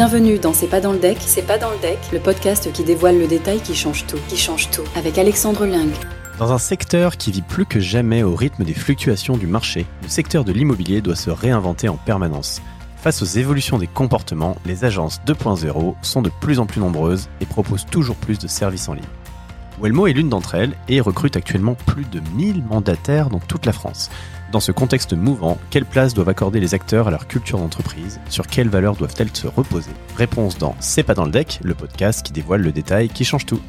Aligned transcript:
Bienvenue 0.00 0.38
dans 0.38 0.54
C'est 0.54 0.66
pas 0.66 0.80
dans 0.80 0.92
le 0.92 0.98
deck, 0.98 1.18
c'est 1.20 1.46
pas 1.46 1.58
dans 1.58 1.70
le 1.70 1.76
deck, 1.76 1.98
le 2.10 2.20
podcast 2.20 2.72
qui 2.72 2.84
dévoile 2.84 3.18
le 3.18 3.26
détail 3.26 3.60
qui 3.60 3.74
change 3.74 4.06
tout, 4.06 4.16
qui 4.28 4.38
change 4.38 4.70
tout, 4.70 4.84
avec 4.96 5.18
Alexandre 5.18 5.66
Ling. 5.66 5.92
Dans 6.38 6.52
un 6.52 6.58
secteur 6.58 7.18
qui 7.18 7.30
vit 7.30 7.42
plus 7.42 7.66
que 7.66 7.80
jamais 7.80 8.22
au 8.22 8.34
rythme 8.34 8.64
des 8.64 8.72
fluctuations 8.72 9.36
du 9.36 9.46
marché, 9.46 9.84
le 10.02 10.08
secteur 10.08 10.42
de 10.42 10.52
l'immobilier 10.52 11.02
doit 11.02 11.16
se 11.16 11.28
réinventer 11.28 11.90
en 11.90 11.98
permanence. 11.98 12.62
Face 12.96 13.20
aux 13.20 13.26
évolutions 13.26 13.76
des 13.76 13.88
comportements, 13.88 14.56
les 14.64 14.86
agences 14.86 15.20
2.0 15.26 15.94
sont 16.00 16.22
de 16.22 16.30
plus 16.40 16.60
en 16.60 16.64
plus 16.64 16.80
nombreuses 16.80 17.28
et 17.42 17.44
proposent 17.44 17.84
toujours 17.84 18.16
plus 18.16 18.38
de 18.38 18.48
services 18.48 18.88
en 18.88 18.94
ligne. 18.94 19.04
Welmo 19.82 20.06
est 20.06 20.14
l'une 20.14 20.30
d'entre 20.30 20.54
elles 20.54 20.72
et 20.88 21.02
recrute 21.02 21.36
actuellement 21.36 21.74
plus 21.74 22.06
de 22.06 22.22
1000 22.36 22.64
mandataires 22.64 23.28
dans 23.28 23.38
toute 23.38 23.66
la 23.66 23.72
France. 23.74 24.08
Dans 24.52 24.58
ce 24.58 24.72
contexte 24.72 25.12
mouvant, 25.12 25.58
quelle 25.70 25.84
place 25.84 26.12
doivent 26.12 26.28
accorder 26.28 26.58
les 26.58 26.74
acteurs 26.74 27.06
à 27.06 27.12
leur 27.12 27.28
culture 27.28 27.58
d'entreprise? 27.58 28.20
Sur 28.28 28.48
quelles 28.48 28.68
valeurs 28.68 28.96
doivent-elles 28.96 29.30
se 29.32 29.46
reposer? 29.46 29.92
Réponse 30.16 30.58
dans 30.58 30.74
C'est 30.80 31.04
pas 31.04 31.14
dans 31.14 31.24
le 31.24 31.30
deck, 31.30 31.60
le 31.62 31.74
podcast 31.74 32.26
qui 32.26 32.32
dévoile 32.32 32.62
le 32.62 32.72
détail 32.72 33.08
qui 33.08 33.24
change 33.24 33.46
tout. 33.46 33.60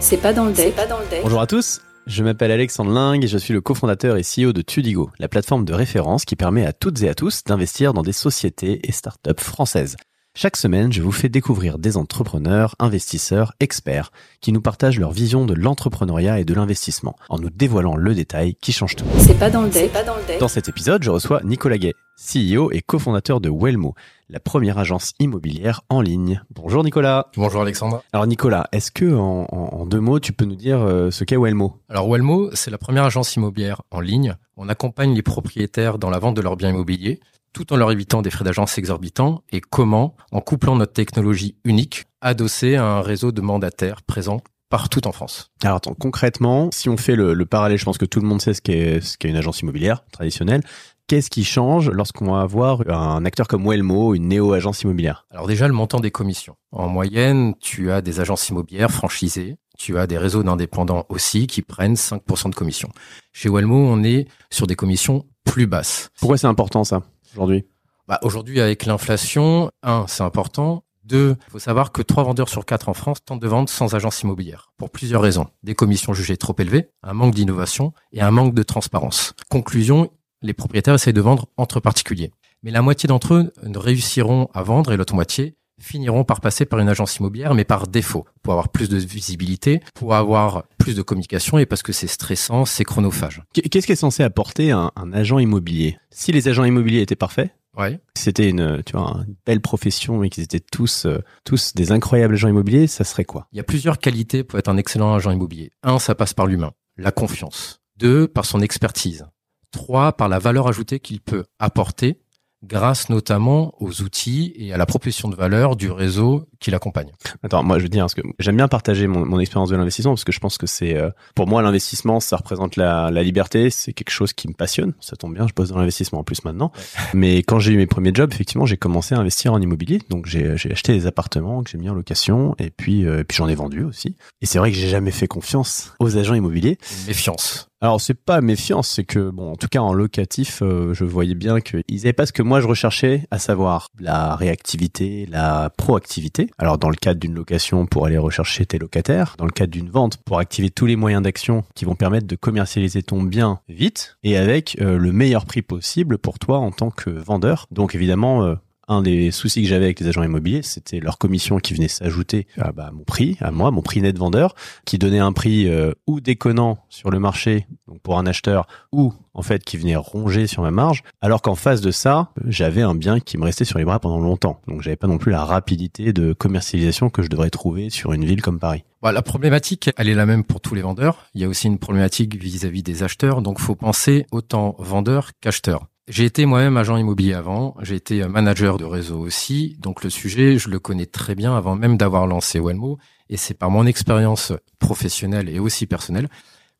C'est 0.00 0.16
pas 0.16 0.32
dans 0.32 0.46
le 0.46 0.52
deck. 0.52 0.74
pas 0.74 0.86
dans 0.86 0.98
le 0.98 1.06
deck. 1.08 1.20
Bonjour 1.22 1.40
à 1.40 1.46
tous, 1.46 1.80
je 2.08 2.24
m'appelle 2.24 2.50
Alexandre 2.50 2.90
Ling 2.90 3.22
et 3.22 3.28
je 3.28 3.38
suis 3.38 3.54
le 3.54 3.60
cofondateur 3.60 4.16
et 4.16 4.22
CEO 4.22 4.52
de 4.52 4.62
Tudigo, 4.62 5.10
la 5.20 5.28
plateforme 5.28 5.64
de 5.64 5.72
référence 5.72 6.24
qui 6.24 6.34
permet 6.34 6.66
à 6.66 6.72
toutes 6.72 7.00
et 7.02 7.08
à 7.08 7.14
tous 7.14 7.44
d'investir 7.44 7.92
dans 7.92 8.02
des 8.02 8.12
sociétés 8.12 8.80
et 8.82 8.90
startups 8.90 9.30
françaises. 9.38 9.96
Chaque 10.36 10.56
semaine, 10.56 10.92
je 10.92 11.00
vous 11.00 11.12
fais 11.12 11.28
découvrir 11.28 11.78
des 11.78 11.96
entrepreneurs, 11.96 12.74
investisseurs, 12.80 13.52
experts 13.60 14.10
qui 14.40 14.50
nous 14.50 14.60
partagent 14.60 14.98
leur 14.98 15.12
vision 15.12 15.46
de 15.46 15.54
l'entrepreneuriat 15.54 16.40
et 16.40 16.44
de 16.44 16.52
l'investissement 16.54 17.14
en 17.28 17.38
nous 17.38 17.50
dévoilant 17.50 17.94
le 17.94 18.16
détail 18.16 18.56
qui 18.56 18.72
change 18.72 18.96
tout. 18.96 19.04
C'est 19.18 19.38
pas 19.38 19.48
dans 19.48 19.62
le 19.62 19.68
deck. 19.68 19.92
dans 20.04 20.16
le 20.16 20.26
deck. 20.26 20.40
Dans 20.40 20.48
cet 20.48 20.68
épisode, 20.68 21.04
je 21.04 21.10
reçois 21.10 21.40
Nicolas 21.44 21.78
Gay, 21.78 21.94
CEO 22.16 22.72
et 22.72 22.80
cofondateur 22.80 23.40
de 23.40 23.48
Wellmo, 23.48 23.94
la 24.28 24.40
première 24.40 24.76
agence 24.78 25.12
immobilière 25.20 25.82
en 25.88 26.00
ligne. 26.00 26.42
Bonjour 26.50 26.82
Nicolas. 26.82 27.28
Bonjour 27.36 27.62
Alexandre. 27.62 28.02
Alors 28.12 28.26
Nicolas, 28.26 28.66
est-ce 28.72 28.90
que 28.90 29.14
en, 29.14 29.46
en- 29.52 29.68
en 29.82 29.86
deux 29.86 30.00
mots, 30.00 30.18
tu 30.18 30.32
peux 30.32 30.46
nous 30.46 30.56
dire 30.56 30.80
euh, 30.80 31.12
ce 31.12 31.22
qu'est 31.22 31.36
Wellmo? 31.36 31.76
Alors 31.88 32.10
Wellmo, 32.10 32.50
c'est 32.54 32.72
la 32.72 32.78
première 32.78 33.04
agence 33.04 33.36
immobilière 33.36 33.82
en 33.92 34.00
ligne. 34.00 34.34
On 34.56 34.68
accompagne 34.68 35.14
les 35.14 35.22
propriétaires 35.22 35.98
dans 35.98 36.10
la 36.10 36.18
vente 36.18 36.34
de 36.36 36.40
leurs 36.42 36.56
biens 36.56 36.70
immobiliers 36.70 37.20
tout 37.54 37.72
en 37.72 37.76
leur 37.76 37.90
évitant 37.90 38.20
des 38.20 38.30
frais 38.30 38.44
d'agence 38.44 38.76
exorbitants 38.76 39.42
et 39.50 39.62
comment, 39.62 40.16
en 40.32 40.40
couplant 40.40 40.76
notre 40.76 40.92
technologie 40.92 41.56
unique, 41.64 42.04
adosser 42.20 42.74
à 42.74 42.84
un 42.84 43.00
réseau 43.00 43.32
de 43.32 43.40
mandataires 43.40 44.02
présents 44.02 44.40
partout 44.68 45.06
en 45.06 45.12
France. 45.12 45.52
Alors 45.62 45.76
attends, 45.76 45.94
concrètement, 45.94 46.68
si 46.72 46.88
on 46.88 46.96
fait 46.96 47.14
le, 47.14 47.32
le 47.32 47.46
parallèle, 47.46 47.78
je 47.78 47.84
pense 47.84 47.96
que 47.96 48.04
tout 48.04 48.20
le 48.20 48.26
monde 48.26 48.42
sait 48.42 48.54
ce 48.54 48.60
qu'est 48.60 49.00
ce 49.00 49.16
qu'est 49.16 49.28
une 49.28 49.36
agence 49.36 49.60
immobilière 49.60 50.04
traditionnelle. 50.10 50.62
Qu'est-ce 51.06 51.30
qui 51.30 51.44
change 51.44 51.90
lorsqu'on 51.90 52.32
va 52.32 52.40
avoir 52.40 52.82
un 52.88 53.24
acteur 53.24 53.46
comme 53.46 53.68
Wellmo, 53.68 54.14
une 54.14 54.26
néo-agence 54.28 54.82
immobilière? 54.82 55.26
Alors 55.30 55.46
déjà, 55.46 55.68
le 55.68 55.74
montant 55.74 56.00
des 56.00 56.10
commissions. 56.10 56.56
En 56.72 56.88
moyenne, 56.88 57.54
tu 57.60 57.92
as 57.92 58.00
des 58.00 58.20
agences 58.20 58.48
immobilières 58.48 58.90
franchisées, 58.90 59.56
tu 59.78 59.98
as 59.98 60.06
des 60.06 60.16
réseaux 60.16 60.42
d'indépendants 60.42 61.04
aussi 61.10 61.46
qui 61.46 61.60
prennent 61.60 61.94
5% 61.94 62.50
de 62.50 62.54
commission. 62.54 62.88
Chez 63.32 63.50
Wellmo, 63.50 63.76
on 63.76 64.02
est 64.02 64.26
sur 64.50 64.66
des 64.66 64.76
commissions 64.76 65.26
plus 65.44 65.66
basses. 65.66 66.08
Pourquoi 66.18 66.38
c'est 66.38 66.46
important 66.46 66.84
ça? 66.84 67.02
Aujourd'hui 67.34 67.64
Bah, 68.08 68.18
Aujourd'hui, 68.22 68.60
avec 68.60 68.86
l'inflation, 68.86 69.70
un, 69.82 70.06
c'est 70.08 70.22
important. 70.22 70.84
Deux, 71.04 71.36
il 71.48 71.50
faut 71.50 71.58
savoir 71.58 71.92
que 71.92 72.00
trois 72.00 72.24
vendeurs 72.24 72.48
sur 72.48 72.64
quatre 72.64 72.88
en 72.88 72.94
France 72.94 73.22
tentent 73.22 73.40
de 73.40 73.48
vendre 73.48 73.68
sans 73.68 73.94
agence 73.94 74.22
immobilière. 74.22 74.72
Pour 74.78 74.90
plusieurs 74.90 75.20
raisons. 75.20 75.46
Des 75.62 75.74
commissions 75.74 76.14
jugées 76.14 76.38
trop 76.38 76.54
élevées, 76.58 76.88
un 77.02 77.12
manque 77.12 77.34
d'innovation 77.34 77.92
et 78.12 78.22
un 78.22 78.30
manque 78.30 78.54
de 78.54 78.62
transparence. 78.62 79.34
Conclusion, 79.50 80.10
les 80.40 80.54
propriétaires 80.54 80.94
essayent 80.94 81.12
de 81.12 81.20
vendre 81.20 81.46
entre 81.58 81.80
particuliers. 81.80 82.30
Mais 82.62 82.70
la 82.70 82.80
moitié 82.80 83.06
d'entre 83.06 83.34
eux 83.34 83.52
ne 83.62 83.78
réussiront 83.78 84.48
à 84.54 84.62
vendre 84.62 84.92
et 84.92 84.96
l'autre 84.96 85.14
moitié 85.14 85.56
finiront 85.80 86.24
par 86.24 86.40
passer 86.40 86.64
par 86.64 86.78
une 86.78 86.88
agence 86.88 87.16
immobilière, 87.16 87.54
mais 87.54 87.64
par 87.64 87.88
défaut, 87.88 88.24
pour 88.42 88.52
avoir 88.52 88.68
plus 88.68 88.88
de 88.88 88.96
visibilité, 88.96 89.80
pour 89.94 90.14
avoir 90.14 90.64
plus 90.78 90.94
de 90.94 91.02
communication 91.02 91.58
et 91.58 91.66
parce 91.66 91.82
que 91.82 91.92
c'est 91.92 92.06
stressant, 92.06 92.64
c'est 92.64 92.84
chronophage. 92.84 93.42
Qu'est-ce 93.52 93.86
qui 93.86 93.92
est 93.92 93.96
censé 93.96 94.22
apporter 94.22 94.70
un, 94.70 94.90
un 94.96 95.12
agent 95.12 95.38
immobilier? 95.38 95.98
Si 96.10 96.32
les 96.32 96.48
agents 96.48 96.64
immobiliers 96.64 97.00
étaient 97.00 97.16
parfaits, 97.16 97.50
Ouais. 97.76 97.98
c'était 98.16 98.48
une, 98.50 98.82
tu 98.86 98.92
vois, 98.96 99.24
une 99.26 99.34
belle 99.44 99.60
profession 99.60 100.22
et 100.22 100.30
qu'ils 100.30 100.44
étaient 100.44 100.60
tous, 100.60 101.06
euh, 101.06 101.18
tous 101.44 101.74
des 101.74 101.90
incroyables 101.90 102.34
agents 102.34 102.48
immobiliers, 102.48 102.86
ça 102.86 103.02
serait 103.02 103.24
quoi? 103.24 103.48
Il 103.52 103.56
y 103.56 103.60
a 103.60 103.64
plusieurs 103.64 103.98
qualités 103.98 104.44
pour 104.44 104.60
être 104.60 104.68
un 104.68 104.76
excellent 104.76 105.12
agent 105.12 105.32
immobilier. 105.32 105.72
Un, 105.82 105.98
ça 105.98 106.14
passe 106.14 106.34
par 106.34 106.46
l'humain, 106.46 106.70
la 106.96 107.10
confiance. 107.10 107.80
Deux, 107.96 108.28
par 108.28 108.44
son 108.44 108.60
expertise. 108.60 109.26
Trois, 109.72 110.12
par 110.12 110.28
la 110.28 110.38
valeur 110.38 110.68
ajoutée 110.68 111.00
qu'il 111.00 111.20
peut 111.20 111.44
apporter 111.58 112.20
grâce 112.66 113.08
notamment 113.08 113.74
aux 113.80 114.02
outils 114.02 114.52
et 114.56 114.72
à 114.72 114.76
la 114.76 114.86
proposition 114.86 115.28
de 115.28 115.36
valeur 115.36 115.76
du 115.76 115.90
réseau 115.90 116.46
qui 116.64 116.70
l'accompagne. 116.70 117.10
Attends, 117.42 117.62
moi 117.62 117.78
je 117.78 117.82
veux 117.82 117.88
dire, 117.90 118.04
parce 118.04 118.14
que 118.14 118.22
j'aime 118.38 118.56
bien 118.56 118.68
partager 118.68 119.06
mon, 119.06 119.26
mon 119.26 119.38
expérience 119.38 119.68
de 119.68 119.76
l'investissement, 119.76 120.12
parce 120.12 120.24
que 120.24 120.32
je 120.32 120.40
pense 120.40 120.56
que 120.56 120.66
c'est, 120.66 120.96
euh, 120.96 121.10
pour 121.34 121.46
moi, 121.46 121.60
l'investissement, 121.60 122.20
ça 122.20 122.36
représente 122.38 122.76
la, 122.76 123.10
la 123.10 123.22
liberté, 123.22 123.68
c'est 123.68 123.92
quelque 123.92 124.10
chose 124.10 124.32
qui 124.32 124.48
me 124.48 124.54
passionne, 124.54 124.94
ça 125.00 125.14
tombe 125.16 125.34
bien, 125.34 125.46
je 125.46 125.52
bosse 125.52 125.68
dans 125.68 125.78
l'investissement 125.78 126.20
en 126.20 126.24
plus 126.24 126.44
maintenant. 126.44 126.72
Mais 127.12 127.38
quand 127.42 127.58
j'ai 127.58 127.72
eu 127.72 127.76
mes 127.76 127.86
premiers 127.86 128.12
jobs, 128.14 128.32
effectivement, 128.32 128.64
j'ai 128.64 128.78
commencé 128.78 129.14
à 129.14 129.18
investir 129.18 129.52
en 129.52 129.60
immobilier, 129.60 130.00
donc 130.08 130.26
j'ai 130.26 130.52
acheté 130.52 130.94
des 130.94 131.06
appartements 131.06 131.62
que 131.62 131.70
j'ai 131.70 131.78
mis 131.78 131.90
en 131.90 131.94
location, 131.94 132.54
et 132.58 132.70
puis, 132.70 133.06
euh, 133.06 133.20
et 133.20 133.24
puis 133.24 133.36
j'en 133.36 133.48
ai 133.48 133.54
vendu 133.54 133.84
aussi. 133.84 134.16
Et 134.40 134.46
c'est 134.46 134.58
vrai 134.58 134.72
que 134.72 134.76
j'ai 134.78 134.88
jamais 134.88 135.10
fait 135.10 135.26
confiance 135.26 135.92
aux 136.00 136.16
agents 136.16 136.34
immobiliers. 136.34 136.78
Méfiance. 137.06 137.68
Alors 137.84 138.00
c'est 138.00 138.14
pas 138.14 138.40
méfiance, 138.40 138.88
c'est 138.88 139.04
que 139.04 139.28
bon, 139.28 139.52
en 139.52 139.56
tout 139.56 139.68
cas 139.68 139.80
en 139.80 139.92
locatif, 139.92 140.62
euh, 140.62 140.94
je 140.94 141.04
voyais 141.04 141.34
bien 141.34 141.60
qu'ils 141.60 142.00
avaient 142.00 142.14
pas 142.14 142.24
ce 142.24 142.32
que 142.32 142.42
moi 142.42 142.62
je 142.62 142.66
recherchais, 142.66 143.26
à 143.30 143.38
savoir 143.38 143.88
la 144.00 144.36
réactivité, 144.36 145.26
la 145.30 145.68
proactivité. 145.68 146.48
Alors 146.58 146.78
dans 146.78 146.90
le 146.90 146.96
cadre 146.96 147.20
d'une 147.20 147.34
location 147.34 147.86
pour 147.86 148.06
aller 148.06 148.18
rechercher 148.18 148.66
tes 148.66 148.78
locataires, 148.78 149.34
dans 149.38 149.44
le 149.44 149.50
cadre 149.50 149.72
d'une 149.72 149.90
vente 149.90 150.18
pour 150.18 150.38
activer 150.38 150.70
tous 150.70 150.86
les 150.86 150.96
moyens 150.96 151.22
d'action 151.22 151.64
qui 151.74 151.84
vont 151.84 151.94
permettre 151.94 152.26
de 152.26 152.36
commercialiser 152.36 153.02
ton 153.02 153.22
bien 153.22 153.60
vite 153.68 154.16
et 154.22 154.36
avec 154.36 154.76
euh, 154.80 154.96
le 154.98 155.12
meilleur 155.12 155.46
prix 155.46 155.62
possible 155.62 156.18
pour 156.18 156.38
toi 156.38 156.58
en 156.58 156.70
tant 156.70 156.90
que 156.90 157.10
vendeur. 157.10 157.66
Donc 157.70 157.94
évidemment. 157.94 158.44
euh, 158.44 158.54
un 158.88 159.02
des 159.02 159.30
soucis 159.30 159.62
que 159.62 159.68
j'avais 159.68 159.86
avec 159.86 160.00
les 160.00 160.08
agents 160.08 160.22
immobiliers, 160.22 160.62
c'était 160.62 161.00
leur 161.00 161.18
commission 161.18 161.58
qui 161.58 161.74
venait 161.74 161.88
s'ajouter 161.88 162.46
à 162.58 162.72
bah, 162.72 162.90
mon 162.92 163.04
prix, 163.04 163.36
à 163.40 163.50
moi, 163.50 163.70
mon 163.70 163.82
prix 163.82 164.02
net 164.02 164.18
vendeur, 164.18 164.54
qui 164.84 164.98
donnait 164.98 165.18
un 165.18 165.32
prix 165.32 165.68
euh, 165.68 165.92
ou 166.06 166.20
déconnant 166.20 166.78
sur 166.88 167.10
le 167.10 167.18
marché, 167.18 167.66
pour 168.04 168.18
un 168.18 168.26
acheteur, 168.26 168.68
ou 168.92 169.12
en 169.32 169.42
fait 169.42 169.64
qui 169.64 169.76
venait 169.76 169.96
ronger 169.96 170.46
sur 170.46 170.62
ma 170.62 170.70
marge, 170.70 171.02
alors 171.20 171.42
qu'en 171.42 171.56
face 171.56 171.80
de 171.80 171.90
ça, 171.90 172.30
j'avais 172.46 172.82
un 172.82 172.94
bien 172.94 173.18
qui 173.18 173.36
me 173.36 173.44
restait 173.44 173.64
sur 173.64 173.78
les 173.78 173.84
bras 173.84 173.98
pendant 173.98 174.20
longtemps. 174.20 174.60
Donc 174.68 174.82
j'avais 174.82 174.94
pas 174.94 175.08
non 175.08 175.18
plus 175.18 175.32
la 175.32 175.44
rapidité 175.44 176.12
de 176.12 176.32
commercialisation 176.32 177.10
que 177.10 177.22
je 177.22 177.28
devrais 177.28 177.50
trouver 177.50 177.90
sur 177.90 178.12
une 178.12 178.24
ville 178.24 178.42
comme 178.42 178.60
Paris. 178.60 178.84
Bah, 179.02 179.10
la 179.10 179.22
problématique, 179.22 179.90
elle 179.96 180.08
est 180.08 180.14
la 180.14 180.26
même 180.26 180.44
pour 180.44 180.60
tous 180.60 180.74
les 180.74 180.82
vendeurs. 180.82 181.26
Il 181.34 181.40
y 181.40 181.44
a 181.44 181.48
aussi 181.48 181.66
une 181.66 181.78
problématique 181.78 182.36
vis-à-vis 182.36 182.82
des 182.82 183.02
acheteurs, 183.02 183.42
donc 183.42 183.58
faut 183.58 183.74
penser 183.74 184.26
autant 184.30 184.76
vendeur 184.78 185.30
qu'acheteur. 185.40 185.86
J'ai 186.06 186.26
été 186.26 186.44
moi-même 186.44 186.76
agent 186.76 186.98
immobilier 186.98 187.32
avant, 187.32 187.74
j'ai 187.80 187.94
été 187.94 188.28
manager 188.28 188.76
de 188.76 188.84
réseau 188.84 189.18
aussi, 189.20 189.78
donc 189.80 190.04
le 190.04 190.10
sujet, 190.10 190.58
je 190.58 190.68
le 190.68 190.78
connais 190.78 191.06
très 191.06 191.34
bien 191.34 191.56
avant 191.56 191.76
même 191.76 191.96
d'avoir 191.96 192.26
lancé 192.26 192.60
Wellmo, 192.60 192.98
et 193.30 193.38
c'est 193.38 193.54
par 193.54 193.70
mon 193.70 193.86
expérience 193.86 194.52
professionnelle 194.78 195.48
et 195.48 195.58
aussi 195.58 195.86
personnelle 195.86 196.28